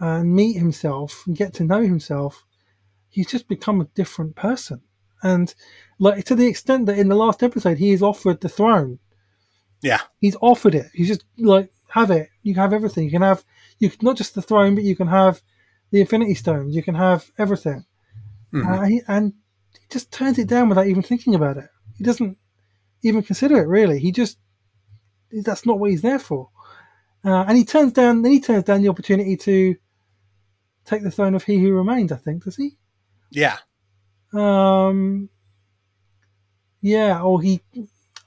[0.00, 2.44] and meet himself and get to know himself
[3.08, 4.82] he's just become a different person
[5.24, 5.52] and
[5.98, 9.00] like to the extent that in the last episode he is offered the throne.
[9.82, 10.00] Yeah.
[10.18, 10.86] he's offered it.
[10.94, 12.28] He's just like have it.
[12.42, 13.04] You can have everything.
[13.04, 13.44] You can have
[13.80, 15.42] you can, not just the throne but you can have
[15.90, 16.76] the infinity stones.
[16.76, 17.84] You can have everything.
[18.52, 18.66] Mhm.
[18.66, 19.32] uh, he, and
[19.72, 21.68] he just turns it down without even thinking about it.
[21.98, 22.38] He doesn't
[23.02, 23.98] even consider it really.
[23.98, 24.38] He just
[25.32, 26.50] that's not what he's there for.
[27.24, 29.74] Uh, and he turns down then he turns down the opportunity to
[30.84, 32.76] take the throne of he who remains i think does he?
[33.30, 33.58] Yeah.
[34.34, 35.28] Um,
[36.80, 37.62] yeah, or he,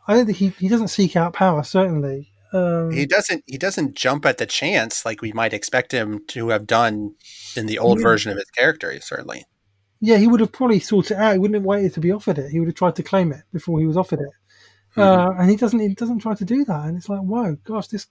[0.07, 1.63] I don't think he, he doesn't seek out power.
[1.63, 3.43] Certainly, um, He doesn't.
[3.45, 7.15] He doesn't jump at the chance like we might expect him to have done
[7.55, 8.03] in the old Yeah.
[8.03, 8.97] version of his character.
[9.01, 9.45] Certainly.
[9.99, 11.33] yeah, he would have probably sought it out.
[11.33, 12.51] He wouldn't have waited to be offered it.
[12.51, 14.29] He would have tried to claim it before he was offered it.
[14.99, 17.87] uh, and he doesn't he doesn't try to do that, and it's like, whoa, gosh,
[17.87, 18.07] this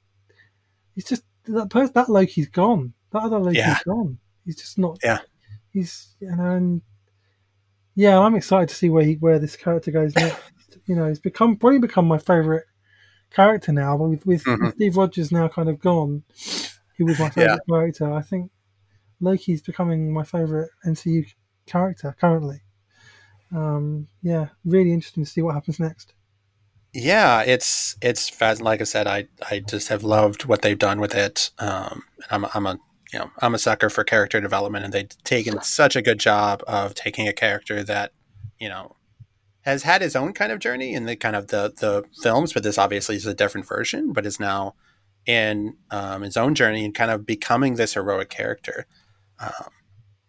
[0.95, 2.93] he's just that person that Loki's gone.
[3.13, 3.79] That other Loki's Yeah.
[3.85, 4.19] gone.
[4.45, 4.99] He's just not.
[5.03, 5.19] Yeah.
[5.73, 6.83] He's you know, and
[7.97, 10.39] yeah, I'm excited to see where he, where this character goes next.
[10.87, 12.65] you know, he's become probably become my favorite
[13.31, 13.97] character now.
[13.99, 14.75] But with with, Mhm.
[14.75, 16.23] Steve Rogers now kind of gone,
[16.97, 18.13] he was my favorite character.
[18.13, 18.53] I think
[19.21, 21.25] Loki's becoming my favorite MCU
[21.67, 22.63] character currently.
[23.55, 26.13] Um, yeah, really interesting to see what happens next.
[26.93, 28.61] Yeah, it's it's fast.
[28.63, 31.51] Like I said, I I just have loved what they've done with it.
[31.59, 32.79] Um, and I'm I'm a
[33.13, 36.63] you know I'm a sucker for character development, and they've taken such a good job
[36.67, 38.13] of taking a character that
[38.59, 38.97] you know
[39.63, 42.63] has had his own kind of journey in the kind of the the films, but
[42.63, 44.75] this obviously is a different version, but is now
[45.27, 48.87] in um, his own journey and kind of becoming this heroic character.
[49.41, 49.71] Um,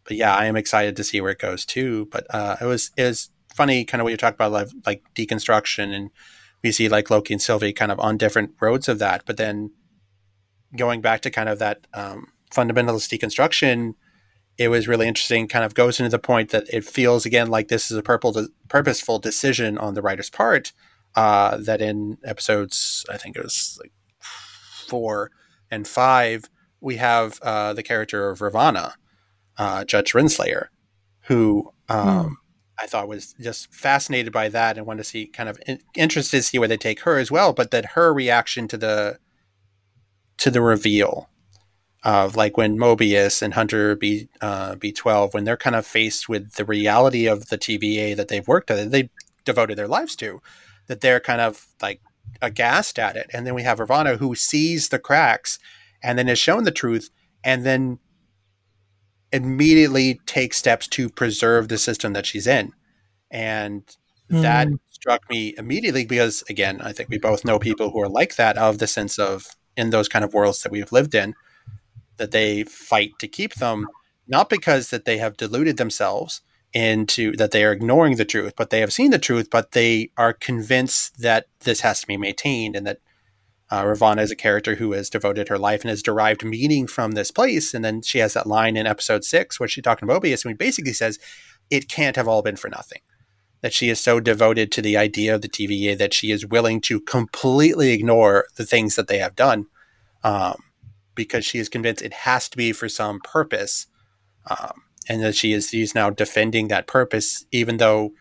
[0.04, 2.08] but yeah, I am excited to see where it goes too.
[2.12, 5.04] But uh, it was it was funny, kind of what you talked about, like, like
[5.16, 6.10] deconstruction, and
[6.63, 9.24] we see like Loki and Sylvie kind of on different roads of that.
[9.26, 9.72] But then
[10.76, 13.94] going back to kind of that um, fundamentalist deconstruction,
[14.58, 15.48] it was really interesting.
[15.48, 18.48] Kind of goes into the point that it feels again like this is a purple
[18.68, 20.74] purposeful decision on the writer's part.
[21.16, 23.92] Uh, that in episodes, I think it was like
[24.88, 25.32] four
[25.72, 26.46] and five,
[26.80, 28.94] we have uh, the character of Ravonna,
[29.58, 30.68] uh, Judge Renslayer,
[31.22, 32.38] who um,
[32.80, 36.38] I thought was just fascinated by that and wanted to see kind of in, interested
[36.38, 37.54] to see where they take her as well.
[37.54, 39.20] But that her reaction to the
[40.38, 41.30] to the reveal
[42.04, 46.30] of like when Mobius and Hunter B uh, B twelve when they're kind of faced
[46.30, 49.10] with the reality of the TVA that they've worked at, they
[49.46, 50.42] devoted their lives to,
[50.88, 52.02] that they're kind of like
[52.42, 53.30] aghast at it.
[53.34, 55.60] And then we have Ravonna who sees the cracks
[56.04, 57.10] and then is shown the truth
[57.44, 58.00] and then
[59.32, 62.74] immediately takes steps to preserve the system that she's in.
[63.30, 63.84] And
[64.30, 64.80] that Mm.
[64.90, 68.58] struck me immediately because again, I think we both know people who are like that
[68.58, 71.36] of the sense of in those kind of worlds that we've lived in,
[72.17, 73.88] that they fight to keep them,
[74.27, 76.41] not because that they have deluded themselves
[76.73, 80.12] into that they are ignoring the truth, but they have seen the truth, but they
[80.17, 82.99] are convinced that this has to be maintained and that
[83.69, 87.12] uh, Ravonna is a character who has devoted her life and has derived meaning from
[87.12, 87.73] this place.
[87.73, 90.51] And then she has that line in episode six where she's talking to Mobius and
[90.51, 91.19] he basically says,
[91.69, 93.01] it can't have all been for nothing.
[93.62, 96.80] That she is so devoted to the idea of the TVA that she is willing
[96.82, 99.65] to completely ignore the things that they have done
[100.23, 100.62] um,
[101.17, 103.88] because she is convinced it has to be for some purpose.
[104.49, 108.12] Um, and that she is she's now defending that purpose, even though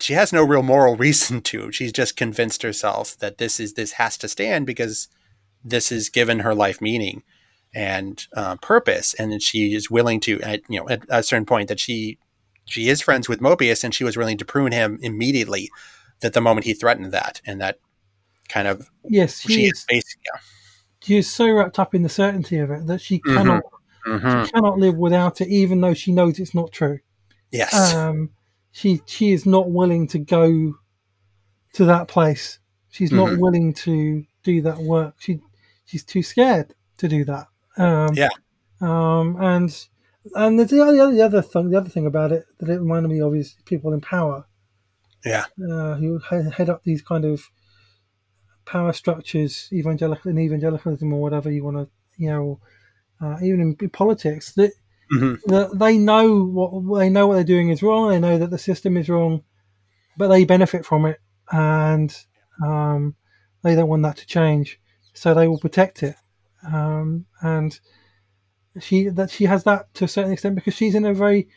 [0.00, 1.72] she has no real moral reason to.
[1.72, 5.08] She's just convinced herself that this is this has to stand because
[5.64, 7.22] this has given her life meaning
[7.72, 11.46] and uh, purpose, and that she is willing to, at, you know, at a certain
[11.46, 12.18] point that she
[12.64, 15.70] she is friends with Mobius, and she was willing to prune him immediately.
[16.20, 17.78] That the moment he threatened that, and that
[18.48, 19.84] kind of Yes, she is is.
[19.88, 20.24] basically
[21.02, 23.34] She is so wrapped up in the certainty of it that she Mhm.
[23.36, 23.62] cannot
[24.06, 24.44] yeah.
[24.44, 26.98] she cannot live without it, even though she knows it's not true.
[27.50, 28.30] yes, Um,
[28.72, 30.74] she she is not willing to go
[31.74, 32.58] to that place.
[32.90, 33.38] She's not Mhm.
[33.40, 35.14] willing to do that work.
[35.18, 35.40] She
[35.84, 37.48] she's too scared to do that.
[37.76, 38.28] Um, Yeah.
[38.80, 39.86] Um, and
[40.34, 43.08] and the, the other the other thing the other thing about it that it reminded
[43.10, 44.46] me of is people in power.
[45.24, 45.44] Yeah.
[45.62, 47.42] Uh, who head up these kind of
[48.64, 52.60] power structures, evangelical and evangelicalism or whatever you want to, you know,
[53.20, 54.72] uh, even in, in politics that
[55.12, 55.38] Mhm.
[55.46, 58.08] that they know what they know what they're doing is wrong.
[58.08, 59.42] They know that the system is wrong,
[60.16, 61.20] but they benefit from it,
[61.50, 62.14] and
[62.64, 63.14] um,
[63.62, 64.80] they don't want that to change,
[65.14, 66.16] so they will protect it.
[66.66, 67.78] Um, and
[68.78, 71.48] she that she has that to a certain extent because she's in a very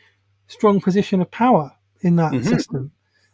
[0.48, 2.44] strong position of power in that Mhm.
[2.44, 2.92] system,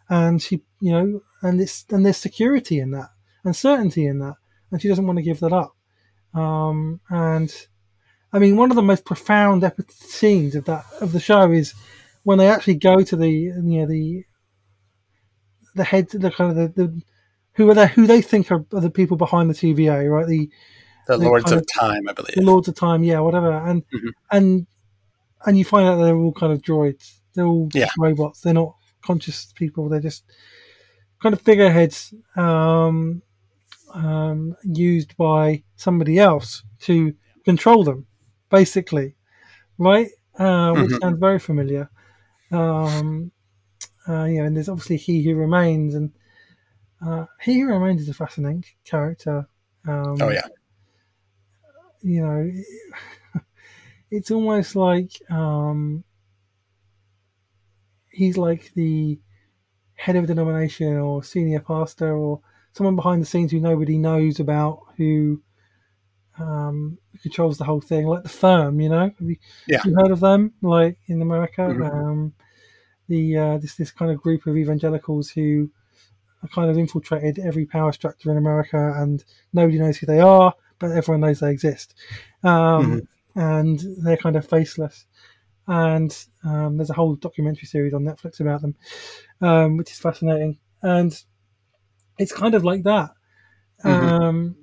[0.08, 3.10] and she you know and it's and there's security in that
[3.44, 4.34] and certainty in that,
[4.70, 5.74] and she doesn't want to give that up.
[6.34, 7.52] Um, and
[8.32, 11.74] I mean, one of the most profound epi- scenes of that of the show is
[12.22, 14.24] when they actually go to the you know the
[15.74, 17.02] the head the kind of the, the
[17.54, 20.26] who are they who they think are, are the people behind the TVA, right?
[20.26, 20.48] The
[21.08, 22.34] the they Lords of of- Time, I believe.
[22.36, 24.10] the Lords of Time, yeah, whatever, and Mhm.
[24.30, 24.66] and
[25.46, 27.18] and you find out they're all kind of droids.
[27.34, 27.88] They're all Yeah.
[27.98, 28.40] robots.
[28.42, 29.88] They're not conscious people.
[29.88, 30.24] They're just
[31.22, 33.22] kind of figureheads um,
[33.94, 38.06] um, used by somebody else to control them,
[38.50, 39.14] basically,
[39.78, 40.08] right?
[40.38, 41.00] Uh, which Mhm.
[41.02, 41.90] sounds very familiar.
[42.52, 43.32] Um,
[44.08, 46.12] uh, you know, and there's obviously He Who Remains, and
[47.04, 49.48] uh, He Who Remains is a fascinating character.
[49.86, 50.46] Um, Oh yeah,
[52.02, 52.50] you know,
[54.10, 56.04] it's almost like um,
[58.10, 59.18] he's like the
[59.94, 62.40] head of a denomination or senior pastor or
[62.72, 65.42] someone behind the scenes who nobody knows about who
[66.38, 68.80] um, controls the whole thing, like the firm.
[68.80, 69.78] You know, have you, Yeah.
[69.78, 70.52] have you heard of them?
[70.62, 71.92] Like in America, Mhm.
[71.92, 72.32] um,
[73.08, 75.70] the uh, this this kind of group of evangelicals who
[76.42, 80.54] are kind of infiltrated every power structure in America, and nobody knows who they are,
[80.78, 81.94] but everyone knows they exist,
[82.42, 83.02] um,
[83.34, 85.06] and they're kind of faceless.
[85.66, 88.74] And um, there's a whole documentary series on Netflix about them,
[89.40, 90.58] um, which is fascinating.
[90.82, 91.22] And
[92.20, 93.10] it's kind of like that.
[93.84, 94.22] Mhm.
[94.22, 94.56] Um,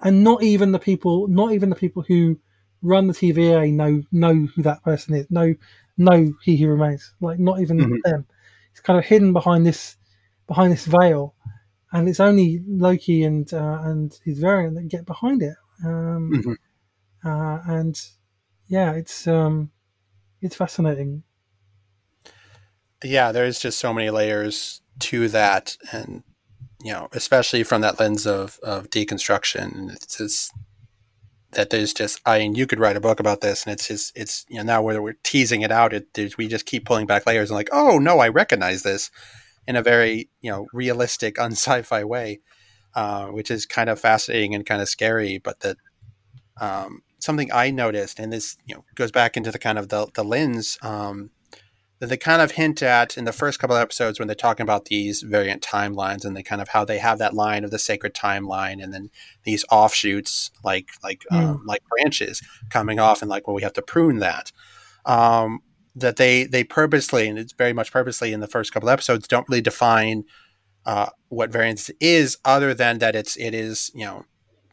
[0.00, 2.38] and not even the people, not even the people who
[2.82, 5.30] run the TVA know know who that person is.
[5.30, 5.54] Know
[5.96, 7.14] know he who remains.
[7.20, 8.02] Like not even Mhm.
[8.04, 8.26] them.
[8.72, 9.96] It's kind of hidden behind this
[10.46, 11.34] behind this veil,
[11.92, 15.56] and it's only Loki and uh, and his variant that get behind it.
[15.84, 16.56] Um, Mhm.
[17.24, 18.00] uh, and
[18.68, 19.70] yeah, it's um,
[20.42, 21.22] it's fascinating.
[23.02, 26.22] yeah, there's just so many layers to that, and
[26.84, 30.52] you know, especially from that lens of of deconstruction, it's just
[31.52, 34.12] that there's just I mean, you could write a book about this, and it's just
[34.14, 37.26] it's you know now where we're teasing it out, it we just keep pulling back
[37.26, 39.10] layers and like, oh no, I recognize this
[39.66, 42.40] in a very you know realistic, un-sci-fi way,
[42.94, 45.78] uh, which is kind of fascinating and kind of scary, but that.
[46.60, 50.06] Um, something I noticed, and this you know goes back into the kind of the
[50.14, 51.30] the lens um,
[52.00, 54.64] that they kind of hint at in the first couple of episodes when they're talking
[54.64, 57.78] about these variant timelines and they kind of how they have that line of the
[57.78, 59.10] sacred timeline and then
[59.44, 63.82] these offshoots like like um, like branches coming off and like well we have to
[63.82, 64.52] prune that.
[65.06, 65.60] Um,
[65.96, 69.28] that they they purposely and it's very much purposely in the first couple of episodes
[69.28, 70.24] don't really define
[70.86, 74.24] uh, what variance is other than that it's it is you know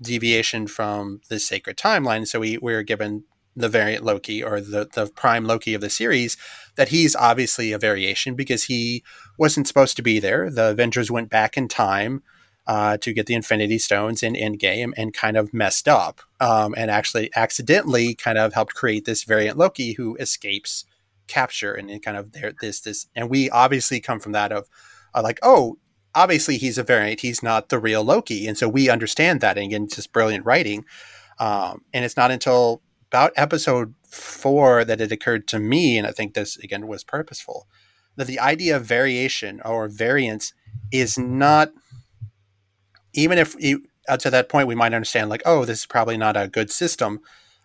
[0.02, 2.28] deviation from the sacred timeline.
[2.28, 3.24] So we we're given
[3.56, 6.38] the variant Loki or the the prime Loki of the series
[6.76, 9.04] that he's obviously a variation because he
[9.38, 10.50] wasn't supposed to be there.
[10.50, 12.24] The Avengers went back in time
[12.68, 16.92] uh, to get the Infinity Stones in Endgame and kind of messed up um, and
[16.92, 20.86] actually accidentally kind of helped create this variant Loki who escapes
[21.28, 24.68] capture and kind of there this this and we obviously come from that of
[25.16, 25.78] uh, like oh
[26.14, 29.68] obviously he's a variant he's not the real Loki and so we understand that and
[29.68, 30.84] again just brilliant writing
[31.40, 32.82] um, and it's not until
[33.12, 37.68] about episode four that it occurred to me, and I think this again was purposeful,
[38.16, 40.54] that the idea of variation or variance
[40.94, 41.74] is not,
[43.14, 46.16] even if you, up to that point we might understand, like, oh, this is probably
[46.16, 47.20] not a good system,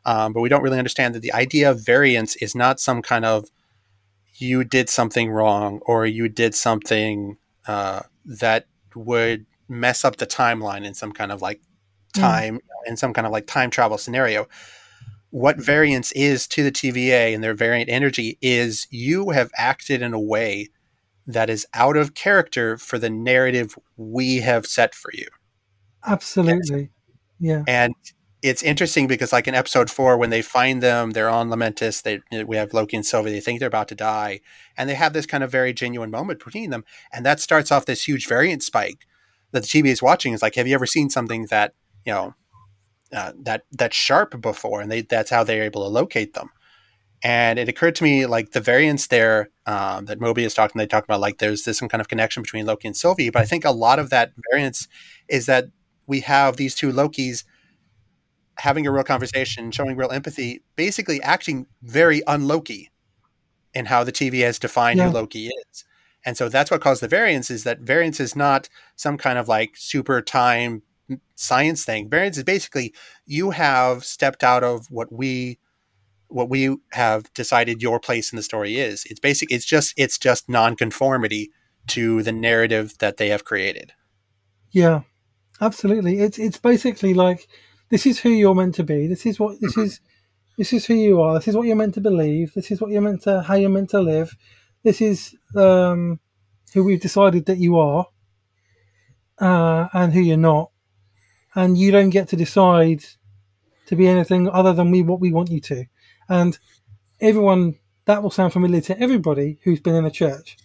[0.05, 3.25] um, but we don't really understand that the idea of variance is not some kind
[3.25, 3.49] of
[4.39, 7.37] you did something wrong or you did something
[7.69, 11.61] uh, that would mess up the timeline in some kind of like
[12.15, 12.61] time, mm.
[12.87, 14.49] in some kind of like time travel scenario
[15.31, 20.15] what variance is to the TVA and their variant energy is you have acted in
[20.15, 20.69] a way
[21.27, 25.27] that is out of character for the narrative we have set for you.
[26.07, 26.91] Absolutely.
[27.41, 27.65] Yeah.
[27.67, 27.95] And
[28.43, 32.45] it's interesting because like in episode 4 when they find them they're on Lamentis they
[32.45, 34.41] we have Loki and Sylvie they think they're about to die
[34.77, 37.87] and they have this kind of very genuine moment between them and that starts off
[37.87, 39.07] this huge variant spike
[39.53, 42.35] that the TVA is watching is like have you ever seen something that you know
[43.13, 46.51] uh, that that sharp before, and they that's how they're able to locate them.
[47.23, 50.87] And it occurred to me like the variants there um, that Mobius talked, and they
[50.87, 53.47] talk about like there's this some kind of connection between Loki and Sylvie, but I
[53.47, 54.87] think a lot of that variance
[55.29, 55.67] is that
[56.07, 57.45] we have these two Lokis
[58.59, 62.91] having a real conversation, showing real empathy, basically acting very un-Loki
[63.75, 65.09] in how the TV has defined Yeah.
[65.09, 65.85] who Loki is.
[66.25, 69.47] And so that's what caused the variance is that variance is not some kind of
[69.47, 70.83] like super time
[71.35, 72.09] science thing.
[72.09, 72.95] Variance is basically
[73.27, 75.59] you have stepped out of what we
[76.29, 79.05] what we have decided your place in the story is.
[79.09, 81.51] It's basic it's just it's just nonconformity
[81.89, 83.93] to the narrative that they have created.
[84.71, 85.03] Yeah,
[85.61, 86.21] absolutely.
[86.21, 87.47] It's it's basically like
[87.91, 89.07] this is who you're meant to be.
[89.07, 90.01] This is what this is.
[90.59, 91.35] This is who you are.
[91.35, 92.55] This is what you're meant to believe.
[92.55, 94.35] This is what you're meant to how you're meant to live.
[94.83, 96.19] This is um,
[96.73, 98.07] who we've decided that you are,
[99.39, 100.71] uh, and who you're not.
[101.57, 103.05] And you don't get to decide
[103.87, 105.87] to be anything other than we what we want you to.
[106.29, 106.59] And
[107.21, 110.57] everyone that will sound familiar to everybody who's been in a church,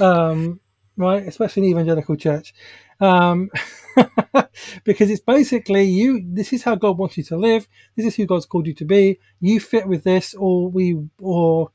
[0.00, 0.60] um,
[0.96, 1.26] right?
[1.26, 2.52] Especially an evangelical church,
[3.00, 3.50] um,
[4.84, 6.22] because it's basically you.
[6.24, 7.68] This is how God wants you to live.
[7.96, 9.18] This is who God's called you to be.
[9.40, 11.70] You fit with this, or we, or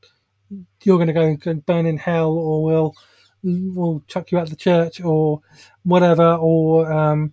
[0.82, 2.94] you're going to go and burn in hell, or we'll
[3.42, 5.40] we'll chuck you out of the church, or
[5.82, 7.32] whatever, or um,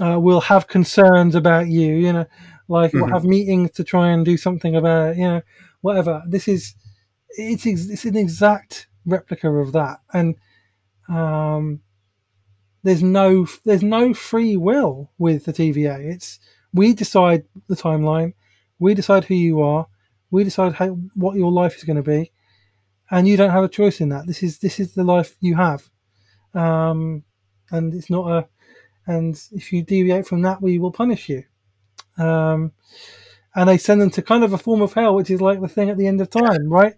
[0.00, 1.94] uh, we'll have concerns about you.
[1.94, 2.26] You know,
[2.68, 3.12] like we'll Mhm.
[3.12, 5.16] have meetings to try and do something about.
[5.16, 5.42] You know,
[5.80, 6.22] whatever.
[6.26, 6.74] This is
[7.30, 10.36] it's it's an exact replica of that, and
[11.08, 11.80] Um,
[12.82, 15.98] there's no there's no free will with the TVA.
[15.98, 16.38] It's
[16.74, 18.32] we decide the timeline,
[18.78, 19.86] we decide who you are,
[20.30, 22.32] we decide how what your life is going to be,
[23.10, 24.26] and you don't have a choice in that.
[24.26, 25.88] This is this is the life you have,
[26.54, 27.24] um,
[27.70, 28.48] and it's not a.
[29.06, 31.44] And if you deviate from that, we will punish you.
[32.18, 32.72] Um,
[33.54, 35.68] and they send them to kind of a form of hell, which is like the
[35.68, 36.94] thing at the end of time, right?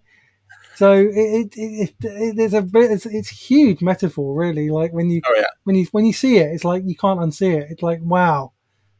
[0.75, 4.69] So it, it, it, it there's a bit it's, it's huge metaphor, really.
[4.69, 5.47] Like when you Oh yeah.
[5.63, 7.67] when you when you see it, it's like you can't unsee it.
[7.71, 8.51] It's like wow,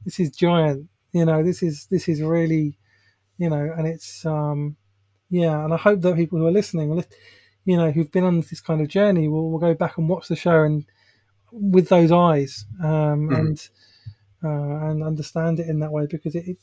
[0.05, 0.87] this is giant.
[1.11, 2.77] You know, this is this is really,
[3.37, 4.77] you know, and it's um,
[5.29, 5.63] yeah.
[5.63, 7.03] And I hope that people who are listening, will,
[7.65, 10.29] you know, who've been on this kind of journey, will, will go back and watch
[10.29, 10.85] the show and
[11.57, 13.39] with those eyes um, Mhm.
[13.39, 13.69] and
[14.43, 16.57] uh, and understand it in that way because it, it,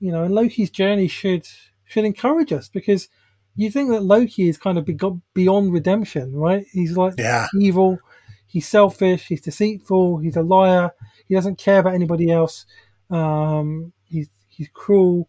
[0.00, 1.46] you know, and Loki's journey should
[1.84, 3.08] should encourage us because
[3.54, 4.98] you think that Loki is kind of be-
[5.34, 6.64] beyond redemption, right?
[6.72, 7.48] He's like Yeah.
[7.60, 7.98] evil,
[8.46, 10.92] he's selfish, he's deceitful, he's a liar,
[11.28, 12.64] he doesn't care about anybody else,
[13.10, 15.28] um, he's he's cruel,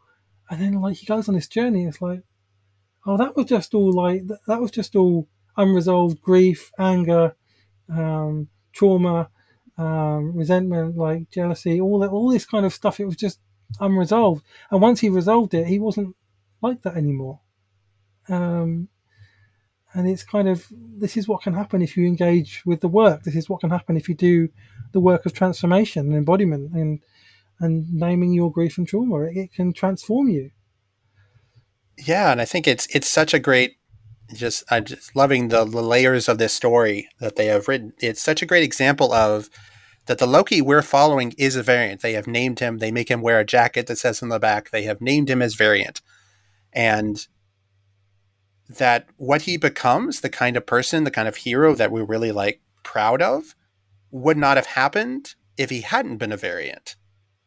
[0.49, 2.21] and then like he goes on this journey, it's like,
[3.05, 5.27] oh, that was just all like that, that was just all
[5.57, 7.35] unresolved grief, anger,
[7.89, 9.30] um, trauma,
[9.78, 12.99] um, resentment, like jealousy, all that, all this kind of stuff.
[12.99, 13.39] It was just
[13.80, 16.15] unresolved, and once he resolved it, he wasn't
[16.61, 17.39] like that anymore.
[18.30, 18.89] Um,
[19.93, 23.24] and it's kind of this is what can happen if you engage with the work.
[23.24, 24.49] This is what can happen if you do
[24.91, 26.99] the work of transformation and embodiment and
[27.59, 29.21] and naming your grief and trauma.
[29.21, 30.51] It, it can transform you.
[31.97, 33.78] Yeah, and I think it's it's such a great
[34.34, 37.93] just I'm just loving the, the layers of this story that they have written.
[37.99, 39.49] It's such a great example of
[40.05, 42.01] that the Loki we're following is a variant.
[42.01, 44.71] They have named him, they make him wear a jacket that says on the back,
[44.71, 46.01] they have named him as variant.
[46.71, 47.26] And
[48.69, 52.32] that what he becomes, the kind of person, the kind of hero that we're really
[52.32, 53.55] like proud of,
[54.11, 56.95] would not have happened if he hadn't been a variant.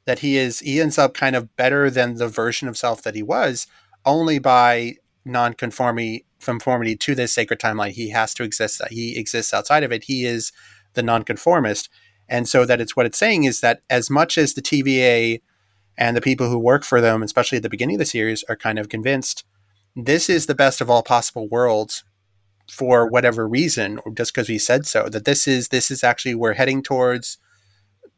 [0.05, 3.17] That he is he ends up kind of better than the version of self that
[3.17, 3.67] he was
[4.05, 7.93] only by non-conformity conformity to this sacred timeline.
[7.93, 8.81] He has to exist.
[8.91, 10.05] He exists outside of it.
[10.05, 10.53] He is
[10.95, 11.89] the nonconformist.
[12.29, 15.41] And so that it's what it's saying is that as much as the TVA
[15.97, 18.57] and the people who work for them, especially at the beginning of the series, are
[18.57, 19.45] kind of convinced
[19.95, 22.05] this is the best of all possible worlds
[22.69, 26.35] for whatever reason, or just because we said so, that this is this is actually
[26.35, 27.39] we're heading towards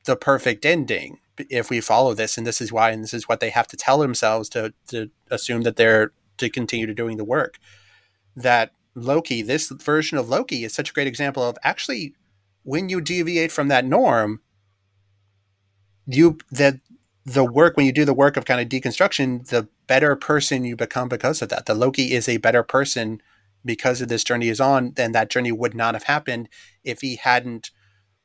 [0.04, 1.18] the perfect ending
[1.50, 3.76] if we follow this, and this is why, and this is what they have to
[3.76, 7.58] tell themselves to to assume that they're to continue to doing the work.
[8.42, 12.14] That Loki, this version of Loki, is such a great example of actually
[12.62, 14.40] when you deviate from that norm,
[16.06, 16.80] you that
[17.24, 20.76] the work when you do the work of kind of deconstruction, the better person you
[20.76, 21.66] become because of that.
[21.66, 23.20] The Loki is a better person
[23.64, 26.48] because of this journey is on, then that journey would not have happened
[26.84, 27.70] if he hadn't,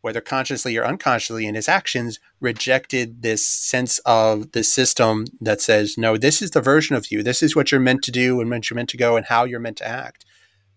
[0.04, 5.98] whether consciously or unconsciously in his actions, rejected this sense of the system that says,
[5.98, 7.24] no, this is the version of you.
[7.24, 9.46] This is what you're meant to do and what you're meant to go and how
[9.46, 10.26] you're meant to act.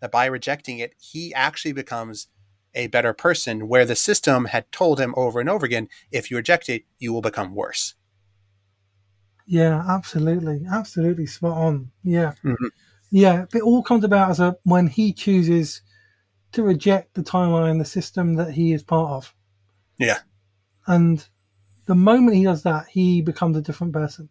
[0.01, 2.29] That by rejecting it, he actually becomes
[2.73, 6.37] a better person where the system had told him over and over again, if you
[6.37, 7.95] reject it, you will become worse.
[9.45, 11.91] Yeah, absolutely, absolutely spot on.
[12.05, 12.71] Yeah, Mhm.
[13.11, 13.47] yeah.
[13.53, 15.83] It all comes about as a when he chooses
[16.57, 19.35] to reject the timeline, and the system that he is part of.
[19.99, 20.19] Yeah.
[20.87, 21.27] And
[21.87, 24.29] the moment he does that, he becomes a different person,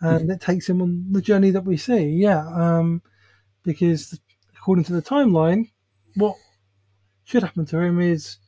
[0.00, 2.08] and it takes him on the journey that we see.
[2.08, 3.02] Yeah, um,
[3.62, 4.18] because
[4.56, 5.70] according to the timeline,
[6.16, 6.36] what
[7.24, 8.38] should happen to him is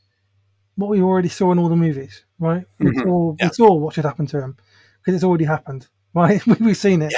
[0.77, 2.65] what we already saw in all the movies, right?
[2.79, 3.03] We Mhm.
[3.05, 3.49] saw Yeah.
[3.49, 4.57] we saw what should happen to him
[4.99, 6.45] because it's already happened, right?
[6.61, 7.15] We've seen it.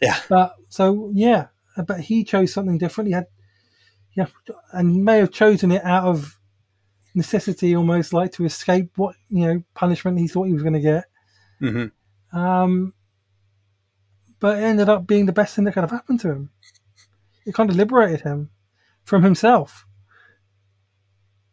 [0.00, 0.18] Yeah.
[0.28, 1.46] But so yeah,
[1.86, 3.08] but he chose something different.
[3.08, 3.26] He had,
[4.16, 4.26] yeah,
[4.72, 6.38] and may have chosen it out of
[7.14, 10.80] necessity, almost like to escape what you know punishment he thought he was going to
[10.80, 11.04] get.
[11.60, 11.86] hmm
[12.36, 12.94] Um,
[14.40, 16.50] but it ended up being the best thing that could have happened to him.
[17.46, 18.50] It kind of liberated him
[19.04, 19.86] from himself.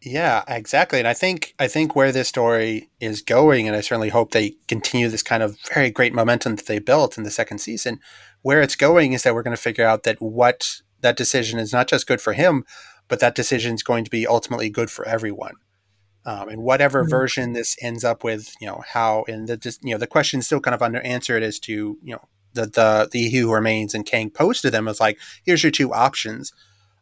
[0.03, 0.97] Yeah, exactly.
[0.97, 4.55] And I think I think where this story is going, and I certainly hope they
[4.67, 7.99] continue this kind of very great momentum that they built in the second season.
[8.41, 11.73] Where it's going is that we're going to figure out that what that decision is
[11.73, 12.63] not just good for him,
[13.07, 15.55] but that decision is going to be ultimately good for everyone.
[16.25, 17.09] Um, and whatever Mhm.
[17.09, 20.39] version this ends up with, you know, how and the just you know the question
[20.39, 21.71] is still kind of unanswered as to
[22.03, 25.17] you know the the the He Who Remains and Kang posed to them as like
[25.43, 26.53] here's your two options,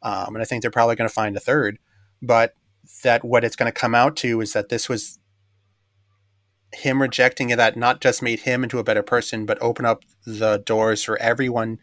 [0.02, 1.80] um, and I think they're probably going to find a third,
[2.22, 2.54] but
[3.04, 5.20] that what it's going to come out to is that this was
[6.74, 10.58] him rejecting that not just made him into a better person but open up the
[10.66, 11.80] doors for everyone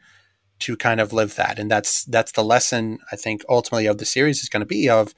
[0.59, 4.05] to kind of live that and that's that's the lesson i think ultimately of the
[4.05, 5.15] series is going to be of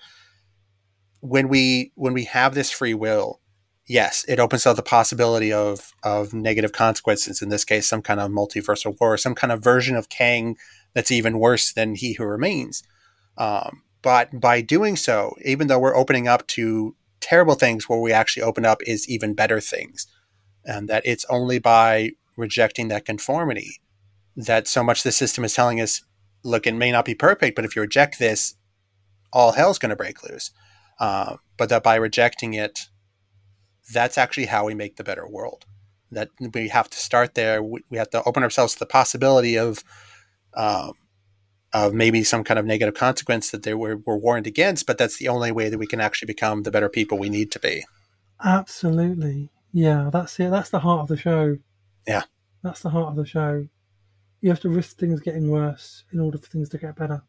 [1.21, 3.41] when we when we have this free will,
[3.87, 7.43] yes, it opens up the possibility of of negative consequences.
[7.43, 10.57] In this case, some kind of multiversal war, some kind of version of Kang
[10.95, 12.83] that's even worse than He Who Remains.
[13.37, 18.13] Um, but by doing so, even though we're opening up to terrible things, where we
[18.13, 20.07] actually open up is even better things,
[20.65, 23.81] and that it's only by rejecting that conformity
[24.39, 26.03] that so much the system is telling us,
[26.45, 28.55] look, it may not be perfect, but if you reject this,
[29.33, 30.53] all hell's going to break loose.
[31.01, 32.89] Uh, but that by rejecting it,
[33.93, 35.67] that's actually how we make the better world.
[36.13, 37.63] That we have to start there.
[37.63, 39.83] We, we have to open ourselves to the possibility of
[40.55, 40.93] um,
[41.73, 45.19] of maybe some kind of negative consequence that they were, were warned against, but that's
[45.19, 47.85] the only way that we can actually become the better people we need to be.
[48.43, 49.51] Absolutely.
[49.73, 50.51] Yeah, that's it.
[50.51, 51.59] That's the heart of the show.
[52.07, 52.23] Yeah.
[52.63, 53.69] That's the heart of the show.
[54.41, 57.23] You have to risk things getting worse in order for things to get better.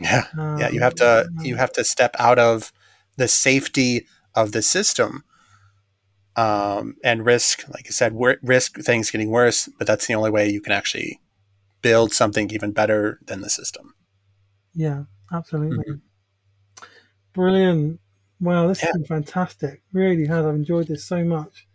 [0.00, 0.24] Yeah.
[0.38, 0.70] Um, yeah.
[0.70, 2.72] You have to you have to step out of
[3.16, 5.24] the safety of the system
[6.36, 9.68] um, and risk, like I said, risk things getting worse.
[9.78, 11.20] But that's the only way you can actually
[11.82, 13.94] build something even better than the system.
[14.74, 15.78] Yeah, absolutely.
[15.78, 16.84] Mm-hmm.
[17.32, 18.00] Brilliant.
[18.40, 18.86] Wow, this yeah.
[18.86, 19.82] has been fantastic.
[19.92, 20.46] Really has.
[20.46, 21.66] I've enjoyed this so much.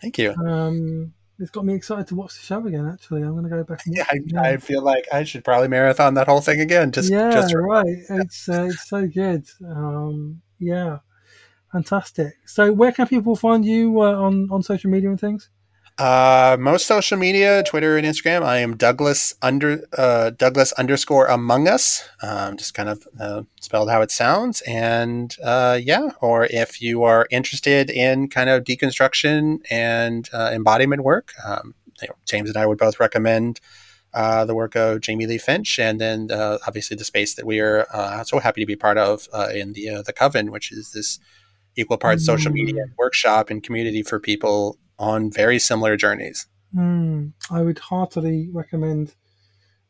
[0.00, 0.34] Thank you.
[0.34, 2.86] Um, it's got me excited to watch the show again.
[2.86, 3.84] Actually, I'm going to go back.
[3.86, 4.06] And yeah,
[4.40, 6.92] I, I, feel like I should probably marathon that whole thing again.
[6.92, 7.84] Just yeah, just right.
[7.86, 9.46] It's uh, it's so good.
[9.64, 10.98] Um, yeah,
[11.72, 12.34] fantastic.
[12.46, 15.50] So, where can people find you uh, on on social media and things?
[15.98, 21.68] Uh, most social media, Twitter and Instagram, I am Douglas under uh, Douglas underscore Among
[21.68, 24.60] Us, um, just kind of uh, spelled how it sounds.
[24.62, 31.02] And uh, yeah, or if you are interested in kind of deconstruction and uh, embodiment
[31.02, 33.60] work, um, you know, James and I would both recommend
[34.12, 37.58] uh, the work of Jamie Lee Finch, and then uh, obviously the space that we
[37.60, 40.72] are uh, so happy to be part of uh, in the uh, the Coven, which
[40.72, 41.18] is this
[41.74, 42.26] equal parts mm.
[42.26, 46.46] social media workshop and community for people on very similar journeys.
[46.74, 49.14] Mm, I would heartily recommend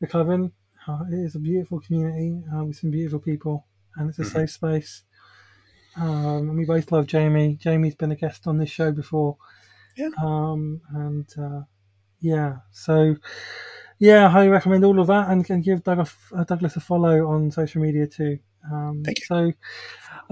[0.01, 0.53] the Coven.
[0.87, 4.39] Uh, it is a beautiful community uh, with some beautiful people, and it's a mm-hmm.
[4.39, 5.03] safe space.
[5.97, 7.57] Um, and we both love Jamie.
[7.61, 9.37] Jamie's been a guest on this show before.
[9.97, 10.11] Yeah.
[10.23, 11.63] Um, and uh,
[12.21, 13.17] yeah, so
[13.99, 16.81] yeah, I highly recommend all of that, and can give Doug a, uh, Douglas a
[16.81, 18.39] follow on social media too.
[18.71, 19.27] Um, Thank you.
[19.27, 19.53] So,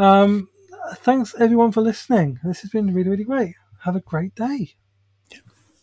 [0.02, 0.48] um,
[0.96, 2.38] thanks everyone for listening.
[2.44, 3.54] This has been really, really great.
[3.84, 4.76] Have a great day.